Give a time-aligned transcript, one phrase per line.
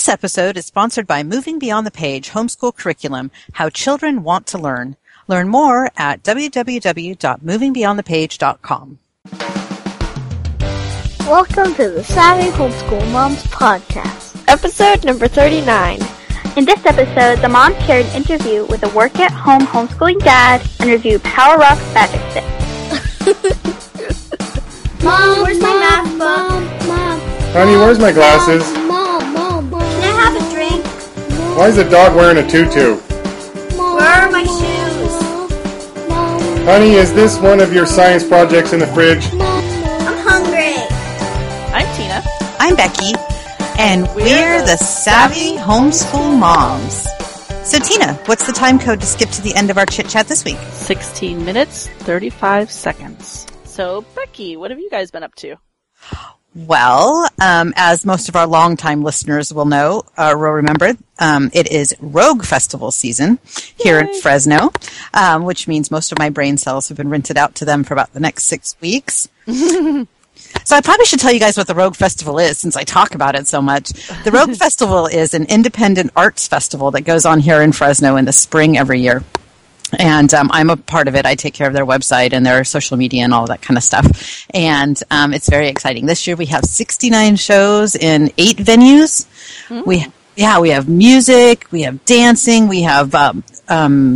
[0.00, 4.56] This episode is sponsored by Moving Beyond the Page Homeschool Curriculum How Children Want to
[4.56, 4.96] Learn.
[5.28, 8.98] Learn more at www.movingbeyondthepage.com.
[11.28, 14.42] Welcome to the Savvy Homeschool Moms Podcast.
[14.48, 16.00] Episode number 39.
[16.56, 21.22] In this episode, the mom shared an interview with a work-at-home homeschooling dad and reviewed
[21.24, 22.44] Power Up Magic Stick.
[25.04, 26.48] Mom, Where's my math book?
[26.48, 27.20] Mom, mom.
[27.52, 28.79] Honey, where's my glasses?
[31.56, 32.96] Why is the dog wearing a tutu?
[33.76, 35.14] Where are my shoes?
[36.64, 39.26] Honey, is this one of your science projects in the fridge?
[39.34, 40.74] I'm hungry.
[41.74, 42.22] I'm Tina.
[42.58, 43.12] I'm Becky,
[43.78, 47.08] and we're the Savvy Homeschool Moms.
[47.68, 50.28] So, Tina, what's the time code to skip to the end of our chit chat
[50.28, 50.58] this week?
[50.72, 53.46] 16 minutes, 35 seconds.
[53.64, 55.56] So, Becky, what have you guys been up to?
[56.54, 61.70] Well, um, as most of our longtime listeners will know, uh, will remember, um, it
[61.70, 63.38] is Rogue Festival season
[63.76, 64.72] here in Fresno,
[65.14, 67.94] um, which means most of my brain cells have been rented out to them for
[67.94, 69.28] about the next six weeks.
[70.64, 73.14] So I probably should tell you guys what the Rogue Festival is since I talk
[73.14, 73.90] about it so much.
[74.24, 78.24] The Rogue Festival is an independent arts festival that goes on here in Fresno in
[78.24, 79.22] the spring every year.
[79.98, 81.26] And um, I'm a part of it.
[81.26, 83.82] I take care of their website and their social media and all that kind of
[83.82, 84.46] stuff.
[84.54, 86.06] And um, it's very exciting.
[86.06, 89.26] This year we have 69 shows in eight venues.
[89.86, 94.14] We yeah we have music, we have dancing, we have um, um,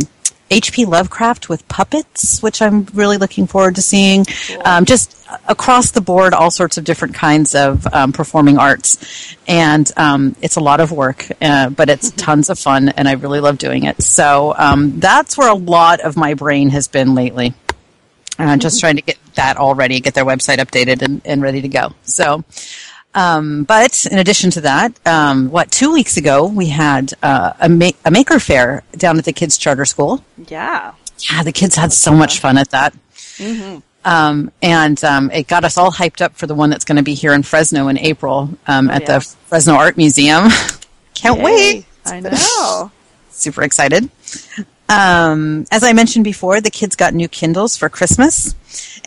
[0.51, 0.85] H.P.
[0.85, 4.25] Lovecraft with puppets, which I'm really looking forward to seeing.
[4.63, 9.91] Um, just across the board, all sorts of different kinds of um, performing arts, and
[9.97, 13.39] um, it's a lot of work, uh, but it's tons of fun, and I really
[13.39, 14.01] love doing it.
[14.03, 17.53] So um, that's where a lot of my brain has been lately.
[18.37, 21.61] Uh, just trying to get that all ready, get their website updated and, and ready
[21.61, 21.93] to go.
[22.03, 22.43] So,
[23.15, 27.69] um, but in addition to that, um, what two weeks ago we had uh, a,
[27.69, 30.23] ma- a maker fair down at the kids' charter school.
[30.47, 30.93] Yeah.
[31.19, 32.93] Yeah, the kids had so much fun at that.
[34.03, 37.03] Um, and um, it got us all hyped up for the one that's going to
[37.03, 39.17] be here in Fresno in April um, at yeah.
[39.17, 40.49] the Fresno Art Museum.
[41.15, 41.85] Can't wait!
[42.05, 42.91] I know.
[43.31, 44.09] Super excited.
[44.89, 48.53] Um, as I mentioned before, the kids got new Kindles for Christmas,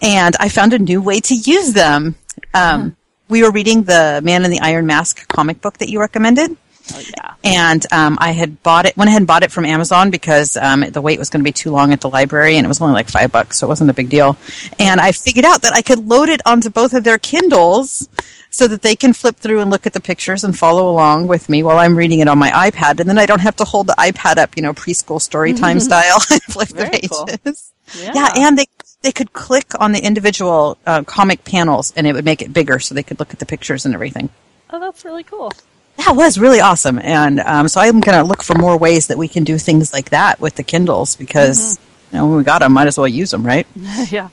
[0.03, 2.17] and I found a new way to use them.
[2.55, 2.97] Um,
[3.29, 6.57] We were reading the Man in the Iron Mask comic book that you recommended.
[6.95, 7.35] Oh, yeah.
[7.45, 10.81] And um, I had bought it, went ahead and bought it from Amazon because um,
[10.81, 12.95] the wait was going to be too long at the library, and it was only
[12.95, 14.39] like five bucks, so it wasn't a big deal.
[14.79, 18.09] And I figured out that I could load it onto both of their Kindles
[18.51, 21.51] so that they can flip through and look at the pictures and follow along with
[21.51, 23.89] me while I'm reading it on my iPad, and then I don't have to hold
[23.89, 27.27] the iPad up, you know, preschool story time style, and flip the Very cool.
[27.27, 27.73] pages.
[27.99, 28.13] Yeah.
[28.15, 28.67] Yeah, and they
[29.03, 32.79] they could click on the individual uh, comic panels, and it would make it bigger,
[32.79, 34.29] so they could look at the pictures and everything.
[34.71, 35.53] Oh, that's really cool.
[35.99, 36.99] that was really awesome.
[36.99, 39.93] And um, so i'm going to look for more ways that we can do things
[39.93, 41.79] like that with the kindles because
[42.13, 43.67] you know when we got them might as well use them right?
[44.11, 44.29] Yeah.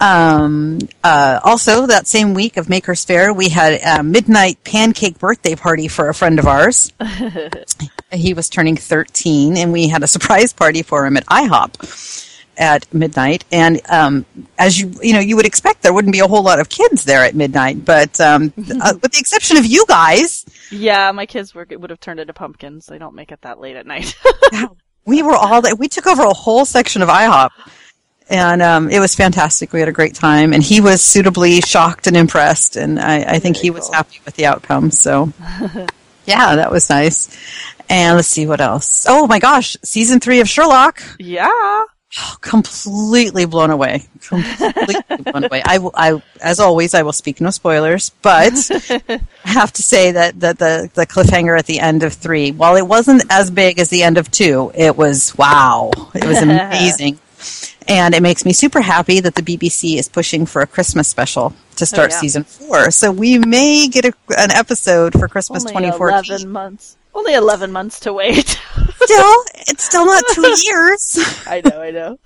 [0.00, 5.54] um, uh, also that same week of makers fair we had a midnight pancake birthday
[5.54, 6.92] party for a friend of ours.
[8.12, 11.76] He was turning 13 and we had a surprise party for him at ihop
[12.58, 14.26] at midnight and um,
[14.58, 17.04] as you you know you would expect there wouldn't be a whole lot of kids
[17.04, 18.52] there at midnight but um,
[18.82, 22.32] uh, with the exception of you guys Yeah, my kids were, would have turned into
[22.32, 22.86] pumpkins.
[22.86, 24.14] They don't make it that late at night.
[25.04, 27.50] we were all that we took over a whole section of IHOP,
[28.28, 29.72] and um, it was fantastic.
[29.72, 33.38] We had a great time, and he was suitably shocked and impressed, and I, I
[33.40, 33.94] think Very he was cool.
[33.94, 34.92] happy with the outcome.
[34.92, 35.32] So,
[36.26, 37.36] yeah, that was nice.
[37.88, 39.06] And let's see what else.
[39.08, 41.02] Oh my gosh, season three of Sherlock.
[41.18, 41.82] yeah.
[42.40, 44.04] Completely blown away.
[44.20, 44.94] Completely
[45.30, 45.62] blown away.
[45.64, 48.52] I, will- I, as always, I will speak no spoilers, but
[49.08, 52.76] I have to say that, that the, the cliffhanger at the end of three, while
[52.76, 55.90] it wasn't as big as the end of two, it was wow.
[56.14, 57.18] It was amazing.
[57.88, 61.50] and it makes me super happy that the BBC is pushing for a Christmas special
[61.76, 62.20] to oh, start yeah.
[62.20, 62.90] season four.
[62.90, 66.30] So we may get a, an episode for Christmas Only 2014.
[66.30, 66.96] 11 months.
[67.14, 68.46] Only 11 months to wait.
[69.02, 71.18] Still, it's still not two years.
[71.46, 72.18] I know, I know.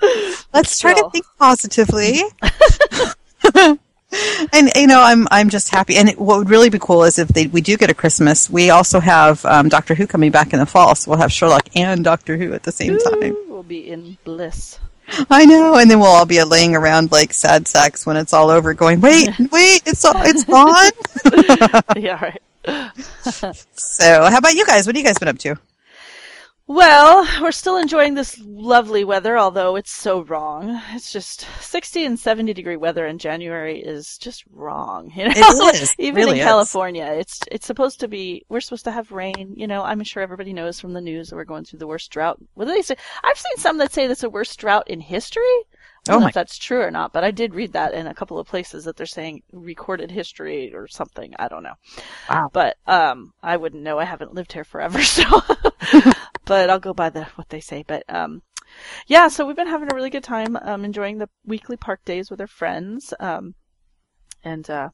[0.52, 2.20] Let's try to think positively.
[4.52, 5.96] and you know, I'm I'm just happy.
[5.96, 8.50] And it, what would really be cool is if they, we do get a Christmas,
[8.50, 11.68] we also have um, Doctor Who coming back in the fall, so we'll have Sherlock
[11.76, 13.36] and Doctor Who at the same time.
[13.48, 14.78] We'll be in bliss.
[15.30, 18.50] I know, and then we'll all be laying around like sad sacks when it's all
[18.50, 20.90] over, going, "Wait, wait, it's all, it's gone."
[21.96, 22.42] yeah, right.
[22.64, 24.86] So, how about you guys?
[24.86, 25.56] What have you guys been up to?
[26.66, 30.80] Well, we're still enjoying this lovely weather, although it's so wrong.
[30.92, 35.12] It's just 60 and 70 degree weather in January is just wrong.
[35.14, 35.32] You know?
[35.36, 35.94] It is.
[35.98, 36.44] Even Really in is.
[36.44, 38.46] California, it's it's supposed to be.
[38.48, 39.52] We're supposed to have rain.
[39.56, 42.10] You know, I'm sure everybody knows from the news that we're going through the worst
[42.10, 42.38] drought.
[42.54, 42.96] What do they say?
[43.22, 45.42] I've seen some that say that's the worst drought in history.
[46.06, 47.94] I don't Oh know my- if that's true or not, but I did read that
[47.94, 51.34] in a couple of places that they're saying recorded history or something.
[51.38, 51.74] I don't know.
[52.28, 52.50] Wow.
[52.52, 53.98] But um, I wouldn't know.
[53.98, 55.24] I haven't lived here forever, so.
[56.44, 57.84] but I'll go by the what they say.
[57.86, 58.42] But um,
[59.06, 59.28] yeah.
[59.28, 62.40] So we've been having a really good time, um, enjoying the weekly park days with
[62.40, 63.14] our friends.
[63.18, 63.54] Um,
[64.42, 64.90] and uh,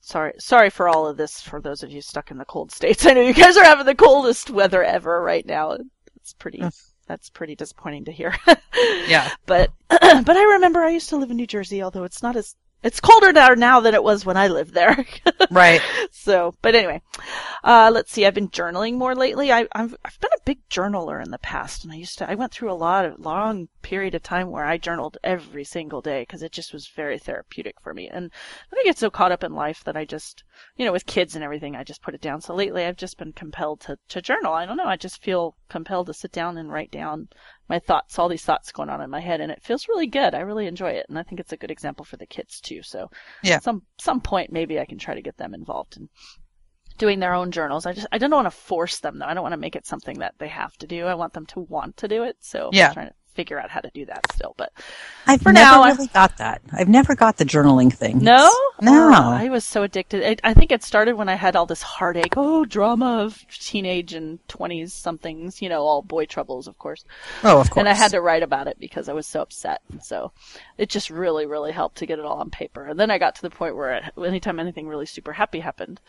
[0.00, 3.04] sorry, sorry for all of this for those of you stuck in the cold states.
[3.06, 5.76] I know you guys are having the coldest weather ever right now.
[6.16, 6.62] It's pretty.
[7.06, 8.34] That's pretty disappointing to hear.
[9.06, 9.30] Yeah.
[9.46, 12.56] But but I remember I used to live in New Jersey, although it's not as
[12.84, 15.04] it's colder there now than it was when I lived there.
[15.50, 15.82] Right.
[16.10, 17.02] so, but anyway,
[17.62, 18.24] uh, let's see.
[18.24, 19.52] I've been journaling more lately.
[19.52, 22.28] I, I've I've been a big journaler in the past, and I used to.
[22.28, 26.00] I went through a lot of long period of time where I journaled every single
[26.00, 28.08] day because it just was very therapeutic for me.
[28.08, 28.30] And
[28.70, 30.44] then I get so caught up in life that I just,
[30.76, 32.40] you know, with kids and everything, I just put it down.
[32.40, 34.54] So lately, I've just been compelled to to journal.
[34.54, 34.86] I don't know.
[34.86, 37.28] I just feel compelled to sit down and write down
[37.68, 40.34] my thoughts, all these thoughts going on in my head, and it feels really good.
[40.34, 42.82] I really enjoy it, and I think it's a good example for the kids too.
[42.82, 43.08] So,
[43.42, 43.58] Yeah.
[43.60, 46.08] some some point maybe I can try to get them involved in
[46.98, 47.86] doing their own journals.
[47.86, 49.26] I just I don't want to force them though.
[49.26, 51.06] I don't want to make it something that they have to do.
[51.06, 52.36] I want them to want to do it.
[52.40, 52.88] So Yeah.
[52.88, 54.54] I'm trying to figure out how to do that still.
[54.56, 54.72] But
[55.26, 56.62] I've For never now, I- really got that.
[56.72, 58.18] I've never got the journaling thing.
[58.20, 58.50] no,
[58.80, 59.10] No.
[59.14, 60.22] Oh, I was so addicted.
[60.22, 62.34] It, I think it started when I had all this heartache.
[62.36, 65.60] Oh, drama of teenage and twenties somethings.
[65.60, 67.04] You know, all boy troubles, of course.
[67.42, 67.80] Oh, of course.
[67.80, 69.80] And I had to write about it because I was so upset.
[70.02, 70.32] So
[70.78, 72.86] it just really, really helped to get it all on paper.
[72.86, 76.00] And then I got to the point where it, anytime anything really super happy happened,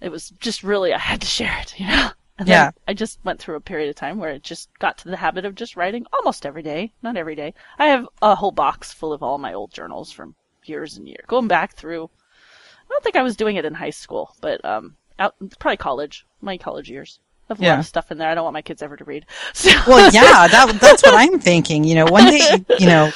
[0.00, 2.10] it was just really, I had to share it, you know?
[2.38, 2.70] And Yeah.
[2.86, 5.44] I just went through a period of time where it just got to the habit
[5.44, 6.92] of just writing almost every day.
[7.02, 7.54] Not every day.
[7.78, 11.24] I have a whole box full of all my old journals from years and years.
[11.26, 14.96] Going back through, I don't think I was doing it in high school, but, um,
[15.18, 17.18] out, probably college, my college years.
[17.50, 19.04] I have a lot of stuff in there I don't want my kids ever to
[19.04, 19.24] read.
[19.54, 21.82] So, well, yeah, that, that's what I'm thinking.
[21.82, 23.10] You know, one day, you know,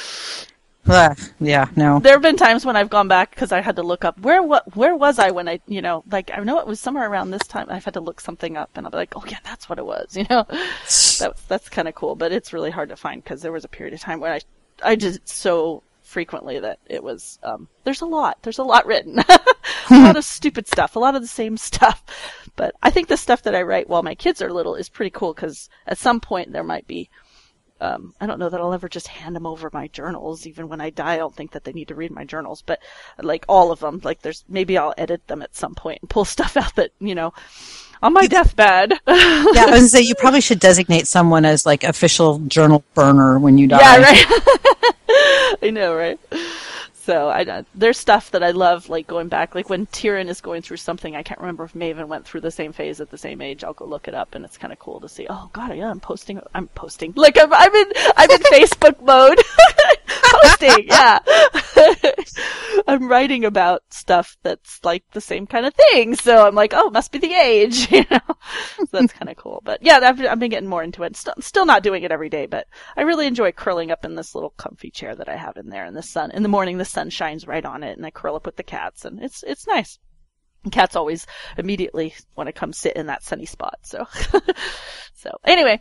[1.39, 1.99] yeah, no.
[1.99, 4.43] there have been times when I've gone back because I had to look up where
[4.43, 7.31] what where was I when I you know like I know it was somewhere around
[7.31, 9.69] this time I've had to look something up and I'll be like oh yeah that's
[9.69, 10.45] what it was you know?
[10.49, 13.69] That's that's kind of cool but it's really hard to find because there was a
[13.69, 14.41] period of time where I
[14.83, 18.85] I did it so frequently that it was um there's a lot there's a lot
[18.85, 19.19] written.
[19.89, 22.03] A lot of stupid stuff a lot of the same stuff.
[22.55, 25.09] But I think the stuff that I write while my kids are little is pretty
[25.09, 27.09] cool because at some point there might be
[27.81, 30.47] um, I don't know that I'll ever just hand them over my journals.
[30.47, 32.79] Even when I die, I don't think that they need to read my journals, but
[33.21, 36.25] like all of them, like there's maybe I'll edit them at some point and pull
[36.35, 37.33] stuff out that, you know,
[38.01, 38.93] on my deathbed.
[39.53, 43.57] Yeah, I was say you probably should designate someone as like official journal burner when
[43.57, 43.79] you die.
[43.79, 44.25] yeah, right.
[45.61, 46.19] I know, right?
[47.05, 50.61] So I there's stuff that I love, like going back, like when Tyrion is going
[50.61, 51.17] through something.
[51.17, 53.65] I can't remember if Maven went through the same phase at the same age.
[53.65, 55.27] I'll go look it up, and it's kind of cool to see.
[55.29, 56.39] Oh God, yeah, I'm posting.
[56.53, 57.11] I'm posting.
[57.17, 59.41] Like I'm, I'm in, I'm in Facebook mode.
[60.41, 61.19] posting, yeah.
[62.87, 66.15] I'm writing about stuff that's like the same kind of thing.
[66.15, 68.19] So I'm like, oh, it must be the age, you know.
[68.77, 69.61] so that's kind of cool.
[69.63, 71.15] But yeah, I've, I've been getting more into it.
[71.15, 74.35] Still, still not doing it every day, but I really enjoy curling up in this
[74.35, 76.31] little comfy chair that I have in there in the sun.
[76.31, 78.63] In the morning, the sun shines right on it, and I curl up with the
[78.63, 79.99] cats, and it's it's nice.
[80.63, 83.79] And cats always immediately want to come sit in that sunny spot.
[83.83, 84.07] So,
[85.13, 85.79] so anyway,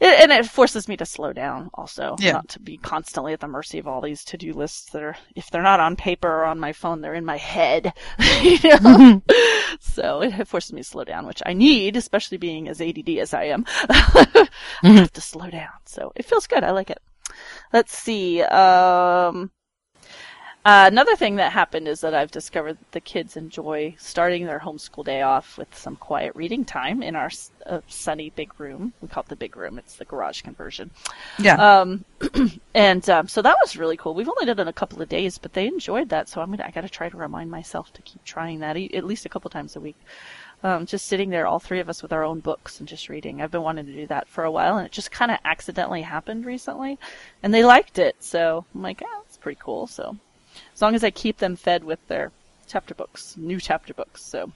[0.00, 2.32] it, and it forces me to slow down also, Yeah.
[2.32, 5.50] not to be constantly at the mercy of all these to-do lists that are, if
[5.50, 7.92] they're not on paper or on my phone, they're in my head.
[8.42, 9.22] you know?
[9.80, 13.34] so it forces me to slow down, which I need, especially being as ADD as
[13.34, 13.64] I am.
[13.88, 14.48] I
[14.82, 15.70] have to slow down.
[15.86, 16.62] So it feels good.
[16.64, 17.00] I like it.
[17.72, 18.42] Let's see.
[18.42, 19.50] Um,
[20.64, 24.60] uh, another thing that happened is that I've discovered that the kids enjoy starting their
[24.60, 27.30] homeschool day off with some quiet reading time in our
[27.66, 28.94] uh, sunny big room.
[29.02, 29.78] We call it the big room.
[29.78, 30.90] It's the garage conversion.
[31.38, 31.56] Yeah.
[31.56, 32.06] Um,
[32.74, 34.14] and um, so that was really cool.
[34.14, 36.30] We've only done it a couple of days, but they enjoyed that.
[36.30, 39.04] So I'm gonna I got to try to remind myself to keep trying that at
[39.04, 39.96] least a couple times a week.
[40.62, 43.42] Um, just sitting there, all three of us with our own books and just reading.
[43.42, 46.00] I've been wanting to do that for a while, and it just kind of accidentally
[46.00, 46.98] happened recently,
[47.42, 48.16] and they liked it.
[48.20, 49.86] So I'm like, ah, that's pretty cool.
[49.86, 50.16] So
[50.74, 52.32] as long as I keep them fed with their
[52.66, 54.22] chapter books, new chapter books.
[54.22, 54.52] So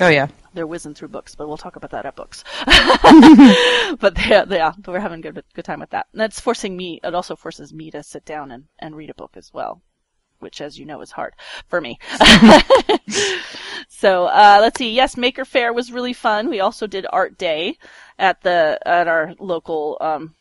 [0.00, 0.28] oh yeah.
[0.54, 2.44] they're whizzing through books, but we'll talk about that at books.
[2.66, 6.06] but yeah, yeah, but we're having a good good time with that.
[6.12, 7.00] And that's forcing me.
[7.02, 9.82] It also forces me to sit down and, and read a book as well.
[10.40, 11.34] which, as you know, is hard
[11.68, 11.98] for me.
[13.88, 14.92] so uh, let's see.
[14.92, 16.48] Yes, Maker Fair was really fun.
[16.48, 17.76] We also did Art Day
[18.18, 20.34] at the at our local um,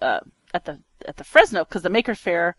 [0.00, 0.20] uh,
[0.54, 2.56] at the at the Fresno because the Maker Fair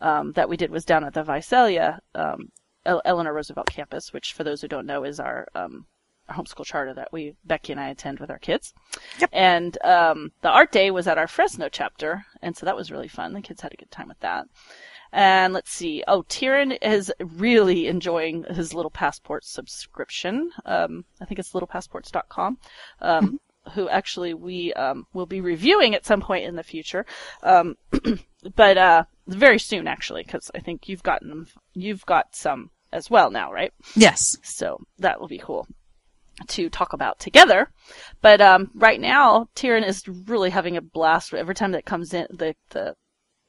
[0.00, 2.50] um, that we did was down at the Visalia um,
[2.84, 5.86] Eleanor Roosevelt campus, which, for those who don't know, is our um,
[6.28, 8.74] our homeschool charter that we Becky and I attend with our kids.
[9.20, 9.30] Yep.
[9.32, 13.08] And um, the art day was at our Fresno chapter, and so that was really
[13.08, 13.32] fun.
[13.32, 14.46] The kids had a good time with that.
[15.10, 16.04] And let's see.
[16.06, 20.50] Oh, Tyrion is really enjoying his Little Passport subscription.
[20.66, 22.58] Um, I think it's littlepassports.com.
[23.00, 23.40] Um,
[23.74, 27.04] who actually we um, will be reviewing at some point in the future,
[27.42, 27.76] um,
[28.56, 31.46] but uh, very soon actually, because I think you've gotten them.
[31.74, 33.72] You've got some as well now, right?
[33.94, 34.36] Yes.
[34.42, 35.66] So that will be cool
[36.46, 37.68] to talk about together.
[38.22, 41.34] But um, right now, Tyrion is really having a blast.
[41.34, 42.94] Every time that comes in, the the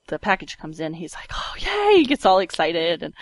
[0.08, 3.14] the package comes in, he's like, "Oh yay!" He gets all excited, and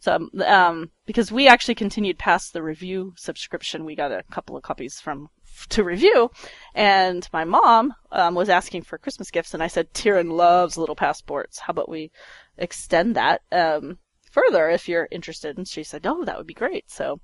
[0.00, 4.56] so um, um, because we actually continued past the review subscription, we got a couple
[4.56, 5.28] of copies from
[5.70, 6.30] to review,
[6.74, 10.96] and my mom um, was asking for Christmas gifts, and I said, "Tyrion loves little
[10.96, 11.58] passports.
[11.58, 12.10] How about we
[12.56, 13.98] extend that um,
[14.30, 17.20] further if you're interested?" And she said, "Oh, that would be great." So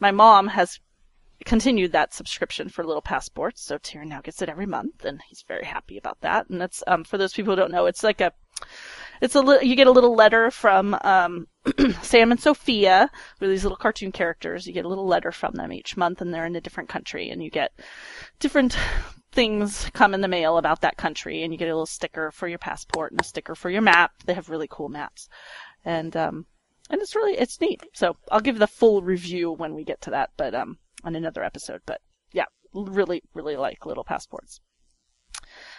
[0.00, 0.80] my mom has
[1.44, 3.62] continued that subscription for little passports.
[3.62, 6.48] So Tyrion now gets it every month, and he's very happy about that.
[6.48, 8.32] And that's um, for those people who don't know, it's like a
[9.22, 11.46] it's a li- you get a little letter from um,
[12.02, 14.66] Sam and Sophia, who are these little cartoon characters.
[14.66, 17.30] You get a little letter from them each month, and they're in a different country,
[17.30, 17.70] and you get
[18.40, 18.76] different
[19.30, 22.48] things come in the mail about that country, and you get a little sticker for
[22.48, 24.10] your passport and a sticker for your map.
[24.26, 25.28] They have really cool maps,
[25.84, 26.46] and um,
[26.90, 27.80] and it's really it's neat.
[27.94, 31.44] So I'll give the full review when we get to that, but um, on another
[31.44, 31.82] episode.
[31.86, 32.00] But
[32.32, 34.60] yeah, really really like little passports.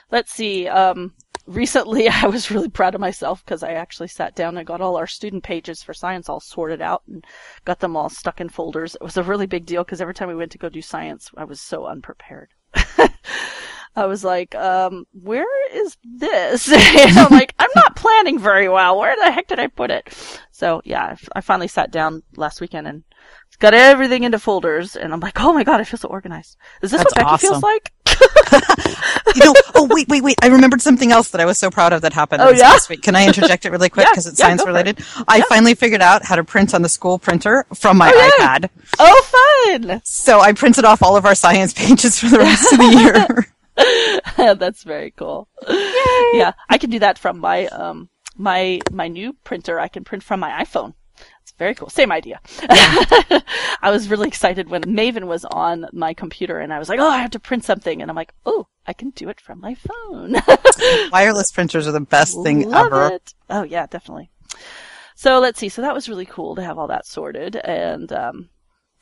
[0.10, 0.70] Let's see.
[0.70, 1.14] Um,
[1.46, 4.98] recently, I was really proud of myself because I actually sat down and got all
[4.98, 7.26] our student pages for science all sorted out and
[7.66, 8.96] got them all stuck in folders.
[8.96, 11.30] It was a really big deal because every time we went to go do science,
[11.38, 12.50] I was so unprepared.
[13.96, 16.72] I was like, um, where is this?
[16.72, 18.98] and I'm like, I'm not planning very well.
[18.98, 20.18] Where the heck did I put it?
[20.52, 23.04] So yeah, I finally sat down last weekend and
[23.60, 26.58] got everything into folders and I'm like, oh my god, I feel so organized.
[26.82, 27.92] Is this That's what Becky feels like?
[29.36, 30.36] you know, oh wait, wait, wait!
[30.42, 32.72] I remembered something else that I was so proud of that happened Oh, yeah?
[32.72, 33.02] past week.
[33.02, 35.00] Can I interject it really quick Yeah, because it's yeah, science related?
[35.28, 38.46] I finally figured out how to print on the school printer from my Oh, yay!
[38.46, 38.70] iPad.
[39.00, 40.02] Oh, fun!
[40.04, 43.46] So I printed off all of our science pages for the rest of the
[44.38, 44.56] year.
[44.56, 45.48] That's very cool.
[46.34, 49.80] Yeah, I can do that from my um my my new printer.
[49.80, 50.94] I can print from my iPhone.
[51.42, 51.90] It's very cool.
[51.90, 52.40] Same idea.
[52.70, 57.10] I was really excited when Maven was on my computer, and I was like, "Oh,
[57.10, 59.76] I have to print something," and I'm like, "Oh, I can do it from my
[59.76, 60.36] phone."
[61.12, 63.16] Wireless printers are the best thing Love ever.
[63.16, 63.34] it.
[63.50, 64.30] Oh yeah, definitely.
[65.16, 65.70] So let's see.
[65.70, 68.50] So that was really cool to have all that sorted, and um,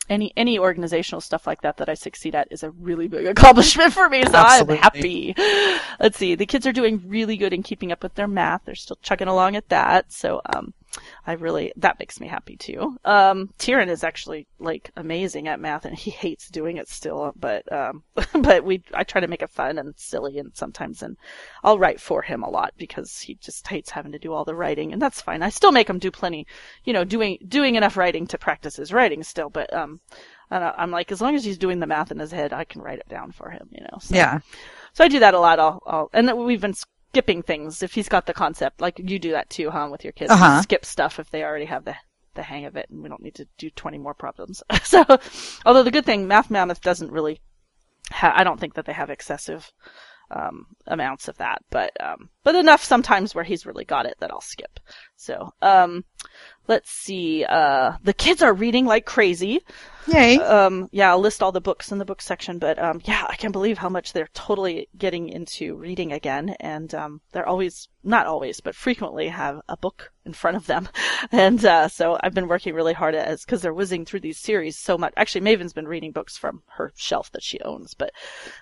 [0.09, 3.93] any any organizational stuff like that that I succeed at is a really big accomplishment
[3.93, 4.23] for me.
[4.23, 4.77] So Absolutely.
[4.77, 5.35] I'm happy.
[5.99, 6.35] Let's see.
[6.35, 8.61] The kids are doing really good in keeping up with their math.
[8.65, 10.11] They're still chugging along at that.
[10.11, 10.73] So um,
[11.25, 12.97] I really that makes me happy too.
[13.05, 17.33] Um, Tyrion is actually like amazing at math, and he hates doing it still.
[17.35, 18.03] But um,
[18.41, 21.17] but we I try to make it fun and silly, and sometimes and
[21.63, 24.55] I'll write for him a lot because he just hates having to do all the
[24.55, 25.43] writing, and that's fine.
[25.43, 26.47] I still make him do plenty,
[26.85, 29.49] you know, doing doing enough writing to practice his writing still.
[29.49, 30.01] But um,
[30.51, 32.99] I'm like, as long as he's doing the math in his head, I can write
[32.99, 33.97] it down for him, you know.
[34.01, 34.39] So, Yeah.
[34.93, 35.59] so I do that a lot.
[35.59, 36.73] I'll, I'll and we've been
[37.11, 38.79] skipping things if he's got the concept.
[38.79, 40.31] Like you do that too, huh, with your kids.
[40.31, 40.61] Uh-huh.
[40.61, 41.95] skip stuff if they already have the
[42.33, 44.63] the hang of it, and we don't need to do 20 more problems.
[44.83, 45.03] so,
[45.65, 47.41] although the good thing, Math Mammoth doesn't really.
[48.11, 49.71] Ha- I don't think that they have excessive
[50.31, 54.31] um, amounts of that, but um, but enough sometimes where he's really got it that
[54.31, 54.79] I'll skip.
[55.17, 56.05] So um,
[56.67, 57.45] let's see.
[57.45, 59.61] Uh, the kids are reading like crazy
[60.07, 60.39] Yay.
[60.39, 63.35] um yeah i'll list all the books in the book section but um yeah i
[63.35, 68.25] can't believe how much they're totally getting into reading again and um they're always not
[68.25, 70.89] always but frequently have a book in front of them
[71.31, 74.39] and uh so i've been working really hard at as because they're whizzing through these
[74.39, 78.11] series so much actually maven's been reading books from her shelf that she owns but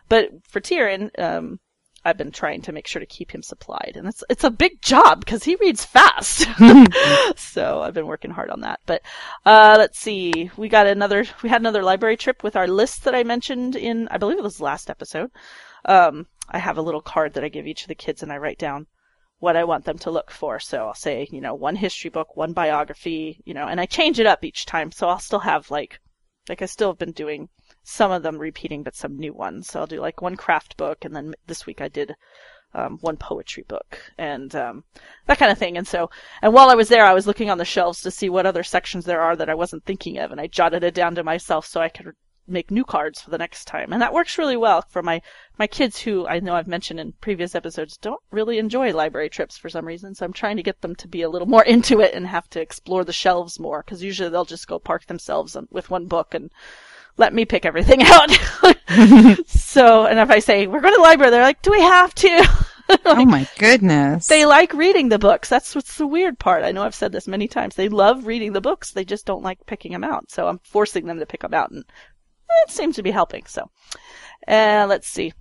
[0.09, 1.59] but for Tyrion, um
[2.05, 4.81] I've been trying to make sure to keep him supplied, and it's it's a big
[4.81, 6.47] job because he reads fast.
[7.35, 8.79] so I've been working hard on that.
[8.85, 9.01] But
[9.45, 11.25] uh, let's see, we got another.
[11.43, 14.43] We had another library trip with our list that I mentioned in, I believe it
[14.43, 15.31] was last episode.
[15.85, 18.37] Um, I have a little card that I give each of the kids, and I
[18.37, 18.87] write down
[19.39, 20.59] what I want them to look for.
[20.59, 24.19] So I'll say, you know, one history book, one biography, you know, and I change
[24.19, 24.91] it up each time.
[24.91, 25.99] So I'll still have like,
[26.47, 27.49] like I still have been doing
[27.89, 29.67] some of them repeating, but some new ones.
[29.67, 32.15] So I'll do like one craft book, and then this week I did
[32.73, 34.83] um, one poetry book, and um,
[35.25, 35.75] that kind of thing.
[35.77, 36.09] And so,
[36.41, 38.63] and while I was there, I was looking on the shelves to see what other
[38.63, 41.65] sections there are that I wasn't thinking of, and I jotted it down to myself
[41.65, 42.13] so I could
[42.49, 43.91] make new cards for the next time.
[43.93, 45.21] And that works really well for my,
[45.57, 49.57] my kids who I know I've mentioned in previous episodes don't really enjoy library trips
[49.57, 50.15] for some reason.
[50.15, 52.49] So I'm trying to get them to be a little more into it and have
[52.51, 56.33] to explore the shelves more because usually they'll just go park themselves with one book
[56.33, 56.51] and
[57.19, 58.31] let me pick everything out.
[59.47, 62.15] so, and if I say, we're going to the library, they're like, do we have
[62.15, 62.65] to?
[63.05, 64.27] oh my goodness.
[64.27, 65.49] They like reading the books.
[65.49, 66.63] That's what's the weird part.
[66.63, 67.75] I know I've said this many times.
[67.75, 68.91] They love reading the books.
[68.91, 70.31] They just don't like picking them out.
[70.31, 71.83] So I'm forcing them to pick them out and
[72.63, 73.45] it seems to be helping.
[73.45, 73.69] So,
[74.47, 75.33] uh, let's see.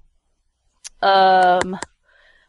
[1.01, 1.79] Um,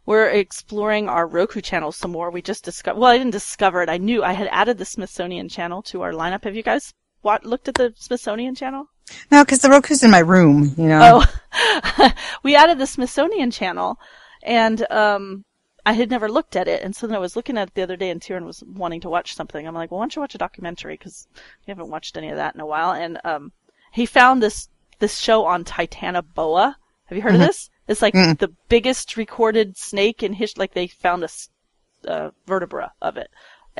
[0.06, 2.32] we're exploring our Roku channel some more.
[2.32, 3.90] We just discovered, well, I didn't discover it.
[3.90, 6.44] I knew I had added the Smithsonian channel to our lineup.
[6.44, 8.88] Have you guys what, looked at the Smithsonian channel?
[9.32, 11.24] No, because the Roku's in my room, you know.
[11.58, 12.12] Oh,
[12.44, 14.00] we added the Smithsonian channel
[14.44, 15.44] and, um,
[15.86, 17.82] I had never looked at it, and so then I was looking at it the
[17.82, 19.66] other day, and Tyrion was wanting to watch something.
[19.66, 20.94] I'm like, well, why don't you watch a documentary?
[20.96, 21.26] Because
[21.66, 22.92] we haven't watched any of that in a while.
[22.92, 23.54] And um,
[23.92, 24.68] he found this
[25.00, 26.76] this show on Titanoboa.
[27.06, 27.42] Have you heard Mm-hmm.
[27.42, 27.70] of this?
[27.88, 30.60] It's like the biggest recorded snake in history.
[30.62, 31.50] Like they found a s-
[32.08, 33.30] uh, vertebra of it,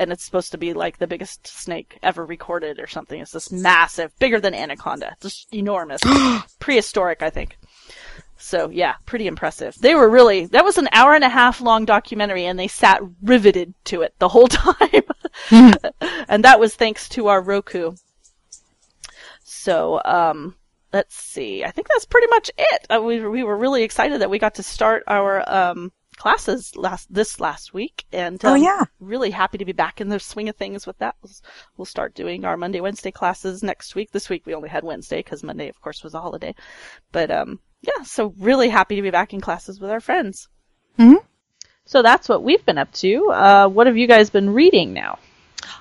[0.00, 3.20] and it's supposed to be like the biggest snake ever recorded or something.
[3.20, 6.00] It's this massive, bigger than anaconda, just enormous,
[6.58, 7.58] prehistoric, I think.
[8.38, 9.76] So yeah, pretty impressive.
[9.78, 13.02] They were really that was an hour and a half long documentary and they sat
[13.22, 15.02] riveted to it the whole time.
[15.50, 17.92] and that was thanks to our Roku.
[19.44, 20.56] So um
[20.94, 21.62] let's see.
[21.62, 22.86] I think that's pretty much it.
[22.88, 27.12] Uh, we we were really excited that we got to start our um classes last
[27.12, 28.84] this last week and Oh, um, yeah.
[29.00, 31.14] really happy to be back in the swing of things with that.
[31.22, 31.32] We'll,
[31.78, 34.10] we'll start doing our Monday Wednesday classes next week.
[34.12, 36.54] This week we only had Wednesday because Monday of course was a holiday.
[37.10, 40.48] But um yeah, so really happy to be back in classes with our friends.
[40.98, 41.16] Mhm.
[41.86, 43.30] So that's what we've been up to.
[43.32, 45.18] Uh, what have you guys been reading now?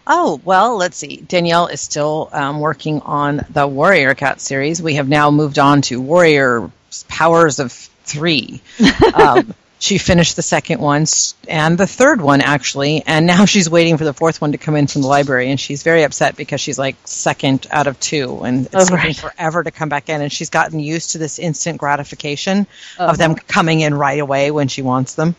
[0.07, 1.17] Oh, well, let's see.
[1.17, 4.81] Danielle is still um, working on the Warrior Cat series.
[4.81, 6.71] We have now moved on to Warrior
[7.09, 8.61] Powers of Three.
[9.13, 11.05] um, she finished the second one
[11.47, 14.75] and the third one, actually, and now she's waiting for the fourth one to come
[14.75, 15.49] in from the library.
[15.49, 18.95] And she's very upset because she's like second out of two, and it's Oh, taking
[18.95, 19.15] right.
[19.15, 20.21] forever to come back in.
[20.21, 22.67] And she's gotten used to this instant gratification
[22.97, 25.35] of them coming in right away when she wants them.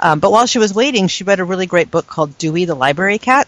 [0.00, 2.74] Um, but while she was waiting, she read a really great book called Dewey the
[2.74, 3.46] Library Cat.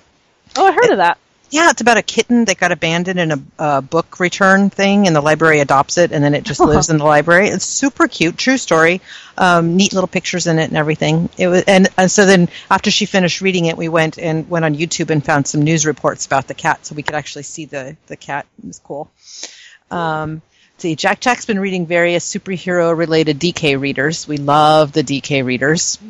[0.56, 1.18] Oh, I heard of that.
[1.54, 5.14] Yeah, it's about a kitten that got abandoned in a, a book return thing, and
[5.14, 7.46] the library adopts it, and then it just lives in the library.
[7.46, 9.00] It's super cute, true story,
[9.38, 11.28] um, neat little pictures in it and everything.
[11.38, 14.64] It was, and, and so then after she finished reading it, we went and went
[14.64, 17.66] on YouTube and found some news reports about the cat, so we could actually see
[17.66, 18.46] the the cat.
[18.58, 19.08] It was cool.
[19.92, 20.42] Um,
[20.78, 24.26] see, Jack Jack's been reading various superhero related DK readers.
[24.26, 26.00] We love the DK readers.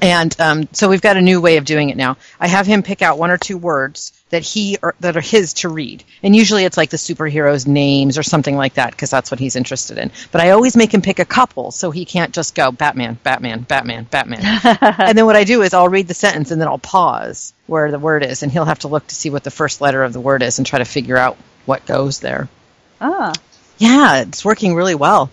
[0.00, 2.16] And um, so we've got a new way of doing it now.
[2.40, 5.52] I have him pick out one or two words that he or, that are his
[5.54, 9.30] to read, and usually it's like the superheroes' names or something like that because that's
[9.30, 10.10] what he's interested in.
[10.32, 13.62] But I always make him pick a couple so he can't just go Batman, Batman,
[13.62, 14.42] Batman, Batman.
[14.80, 17.90] and then what I do is I'll read the sentence and then I'll pause where
[17.90, 20.12] the word is, and he'll have to look to see what the first letter of
[20.12, 22.48] the word is and try to figure out what goes there.
[23.00, 23.32] Ah,
[23.78, 25.30] Yeah, it's working really well.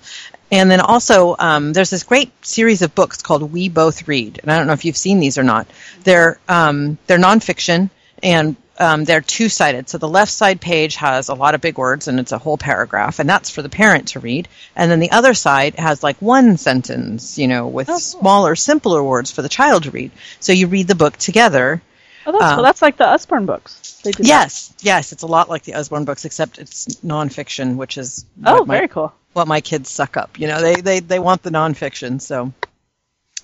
[0.51, 4.51] And then also, um, there's this great series of books called We Both Read, and
[4.51, 5.65] I don't know if you've seen these or not.
[6.03, 7.89] They're um, they're nonfiction
[8.21, 9.87] and um, they're two sided.
[9.87, 12.57] So the left side page has a lot of big words and it's a whole
[12.57, 14.49] paragraph, and that's for the parent to read.
[14.75, 19.31] And then the other side has like one sentence, you know, with smaller, simpler words
[19.31, 20.11] for the child to read.
[20.41, 21.81] So you read the book together.
[22.25, 22.63] oh, that's Um, cool.
[22.63, 24.01] That's like the Usborne books.
[24.03, 24.27] They do that.
[24.27, 28.65] Yes, yes, it's a lot like the Usborne books, except it's nonfiction, which is Oh,
[28.65, 29.13] my- very cool.
[29.33, 30.39] What my kids suck up.
[30.39, 32.53] You know, they they they want the nonfiction, so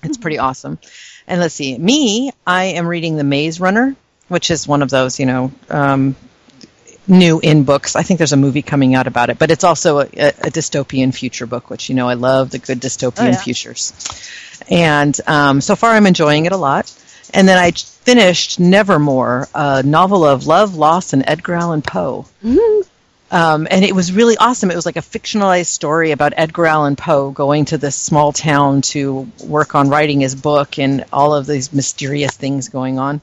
[0.02, 0.78] it's pretty awesome.
[1.26, 3.94] And let's see, me, I am reading The Maze Runner,
[4.28, 6.16] which is one of those, you know, um,
[7.06, 7.96] new in books.
[7.96, 11.14] I think there's a movie coming out about it, but it's also a, a, dystopian
[11.14, 13.38] future book, which you know I love the good dystopian yeah.
[13.38, 13.92] futures.
[14.70, 16.94] And um, so far, I'm enjoying it a lot.
[17.34, 22.26] And then I finished Nevermore, a novel of love, loss, and Edgar Allan Poe.
[23.30, 24.70] Um, and it was really awesome.
[24.70, 28.80] It was like a fictionalized story about Edgar Allan Poe going to this small town
[28.82, 33.20] to work on writing his book and all of these mysterious things going on.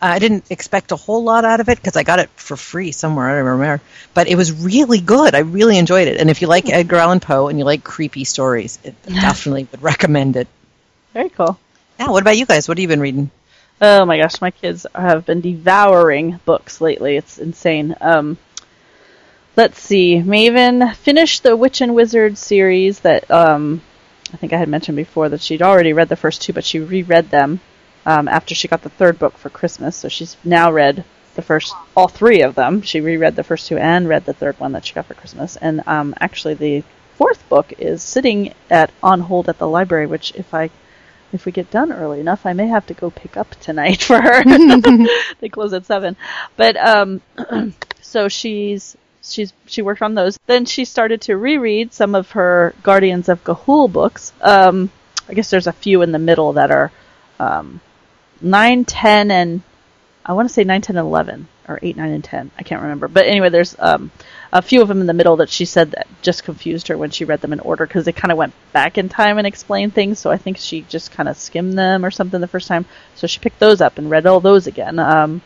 [0.00, 2.90] I didn't expect a whole lot out of it because I got it for free
[2.90, 3.28] somewhere.
[3.28, 3.84] I don't remember.
[4.14, 5.34] But it was really good.
[5.34, 6.20] I really enjoyed it.
[6.20, 9.82] And if you like Edgar Allan Poe and you like creepy stories, it definitely would
[9.82, 10.48] recommend it.
[11.12, 11.58] Very cool.
[12.00, 12.66] Yeah, what about you guys?
[12.66, 13.30] What have you been reading?
[13.80, 17.16] Oh my gosh, my kids have been devouring books lately.
[17.16, 17.94] It's insane.
[18.00, 18.38] Um,
[19.56, 20.16] let's see.
[20.16, 23.82] Maven finished the Witch and Wizard series that um,
[24.32, 26.80] I think I had mentioned before that she'd already read the first two, but she
[26.80, 27.60] reread them
[28.06, 29.96] um, after she got the third book for Christmas.
[29.96, 32.82] So she's now read the first, all three of them.
[32.82, 35.56] She reread the first two and read the third one that she got for Christmas.
[35.56, 36.84] And um, actually, the
[37.16, 40.70] fourth book is sitting at on hold at the library, which if I
[41.32, 44.20] if we get done early enough, I may have to go pick up tonight for
[44.20, 44.44] her.
[45.40, 46.16] they close at seven,
[46.56, 47.20] but um,
[48.00, 50.38] so she's she's she worked on those.
[50.46, 54.32] Then she started to reread some of her Guardians of Ga'Hoole books.
[54.40, 54.90] Um,
[55.28, 56.90] I guess there's a few in the middle that are
[57.38, 57.80] um,
[58.40, 59.62] nine, ten, and
[60.24, 62.50] I want to say 9, 10, and 11, or 8, 9, and 10.
[62.56, 63.08] I can't remember.
[63.08, 64.12] But anyway, there's um,
[64.52, 67.10] a few of them in the middle that she said that just confused her when
[67.10, 69.94] she read them in order because they kind of went back in time and explained
[69.94, 70.20] things.
[70.20, 72.84] So I think she just kind of skimmed them or something the first time.
[73.16, 74.98] So she picked those up and read all those again.
[75.00, 75.42] Um,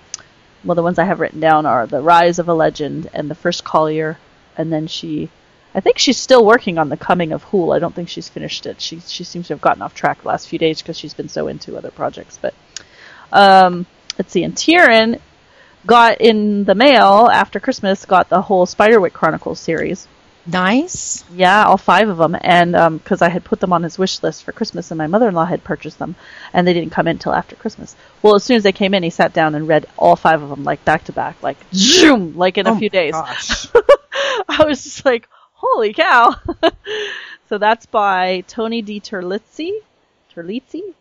[0.65, 3.35] well, the ones I have written down are The Rise of a Legend and The
[3.35, 4.19] First Collier.
[4.57, 5.29] And then she,
[5.75, 7.73] I think she's still working on The Coming of Hoole.
[7.73, 8.81] I don't think she's finished it.
[8.81, 11.29] She, she seems to have gotten off track the last few days because she's been
[11.29, 12.39] so into other projects.
[12.41, 12.55] But,
[13.33, 13.87] um,
[14.19, 15.21] let's see, and Tyrion
[15.87, 20.09] got in the mail after Christmas, got the whole Spiderwick Chronicles series.
[20.47, 21.25] Nice.
[21.35, 24.45] Yeah, all five of them, and because I had put them on his wish list
[24.45, 26.15] for Christmas, and my mother-in-law had purchased them,
[26.53, 27.97] and they didn't come in till after Christmas.
[28.23, 30.49] Well, as soon as they came in, he sat down and read all five of
[30.51, 33.13] them, like back to back, like zoom, like in a Oh few my days.
[33.13, 33.67] gosh.
[34.49, 36.35] I was just like, holy cow!
[37.49, 39.73] so that's by Tony DiTerlizzi.
[40.35, 40.95] Terlizzi?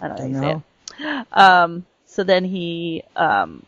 [0.00, 1.24] I don't you say know.
[1.32, 3.65] Um, so then he um,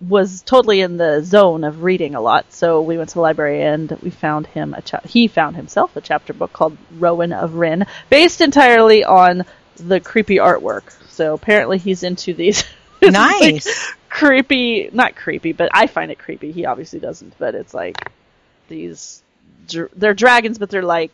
[0.00, 2.52] was totally in the zone of reading a lot.
[2.52, 5.96] So we went to the library and we found him a cha- he found himself
[5.96, 9.44] a chapter book called Rowan of Rin, based entirely on
[9.76, 10.90] the creepy artwork.
[11.10, 12.64] So apparently he's into these
[13.02, 13.92] like, Nice.
[14.08, 16.52] creepy, not creepy, but I find it creepy.
[16.52, 18.10] He obviously doesn't, but it's like
[18.68, 19.22] these
[19.68, 21.10] dr- they're dragons, but they're like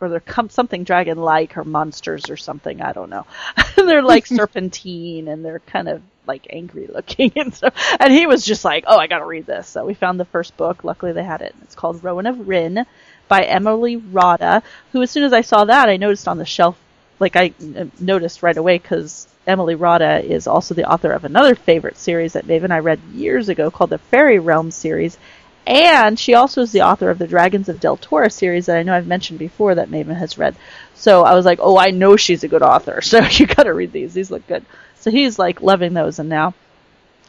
[0.00, 2.80] or they're com- something dragon like or monsters or something.
[2.82, 3.26] I don't know.
[3.76, 7.74] they're like serpentine and they're kind of like angry looking and stuff.
[7.98, 10.24] And he was just like, "Oh, I got to read this." So we found the
[10.24, 10.84] first book.
[10.84, 11.54] Luckily, they had it.
[11.62, 12.86] It's called Rowan of Rin
[13.28, 14.62] by Emily Rodda.
[14.92, 16.78] Who, as soon as I saw that, I noticed on the shelf.
[17.18, 21.54] Like I uh, noticed right away because Emily Rodda is also the author of another
[21.54, 25.18] favorite series that Maven and I read years ago called the Fairy Realm series.
[25.66, 28.94] And she also is the author of the Dragons of Deltora series that I know
[28.94, 30.56] I've mentioned before that Maven has read.
[30.94, 33.00] So I was like, oh, I know she's a good author.
[33.10, 34.14] So you got to read these.
[34.14, 34.64] These look good.
[35.00, 36.54] So he's like loving those, and now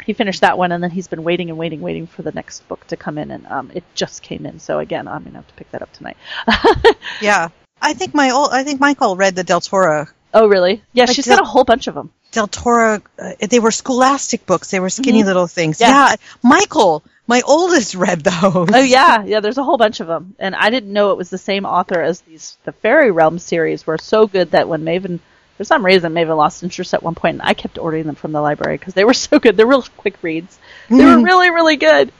[0.05, 2.67] he finished that one, and then he's been waiting and waiting, waiting for the next
[2.67, 4.59] book to come in, and um, it just came in.
[4.59, 6.17] So again, I'm gonna have to pick that up tonight.
[7.21, 7.49] Yeah.
[7.81, 10.07] I think my old, I think Michael read the Deltora.
[10.33, 10.83] oh, really?
[10.93, 12.11] Yeah, Like she's Del- got a whole bunch of them.
[12.31, 14.69] Deltora, uh, they were scholastic books.
[14.71, 15.79] They were skinny little things.
[15.79, 15.91] Mm-hmm.
[15.91, 16.09] Yeah.
[16.09, 16.15] Yeah.
[16.43, 18.69] Michael, my oldest read those.
[18.73, 19.39] Oh yeah, yeah.
[19.39, 22.01] There's a whole bunch of them, and I didn't know it was the same author
[22.01, 22.57] as these.
[22.65, 25.19] The Fairy Realm series were so good that when Maven,
[25.57, 28.33] for some reason, Maven lost interest at one point, and I kept ordering them from
[28.33, 29.55] the library because they were so good.
[29.55, 30.59] They're real quick reads.
[30.89, 32.11] They were really, really good.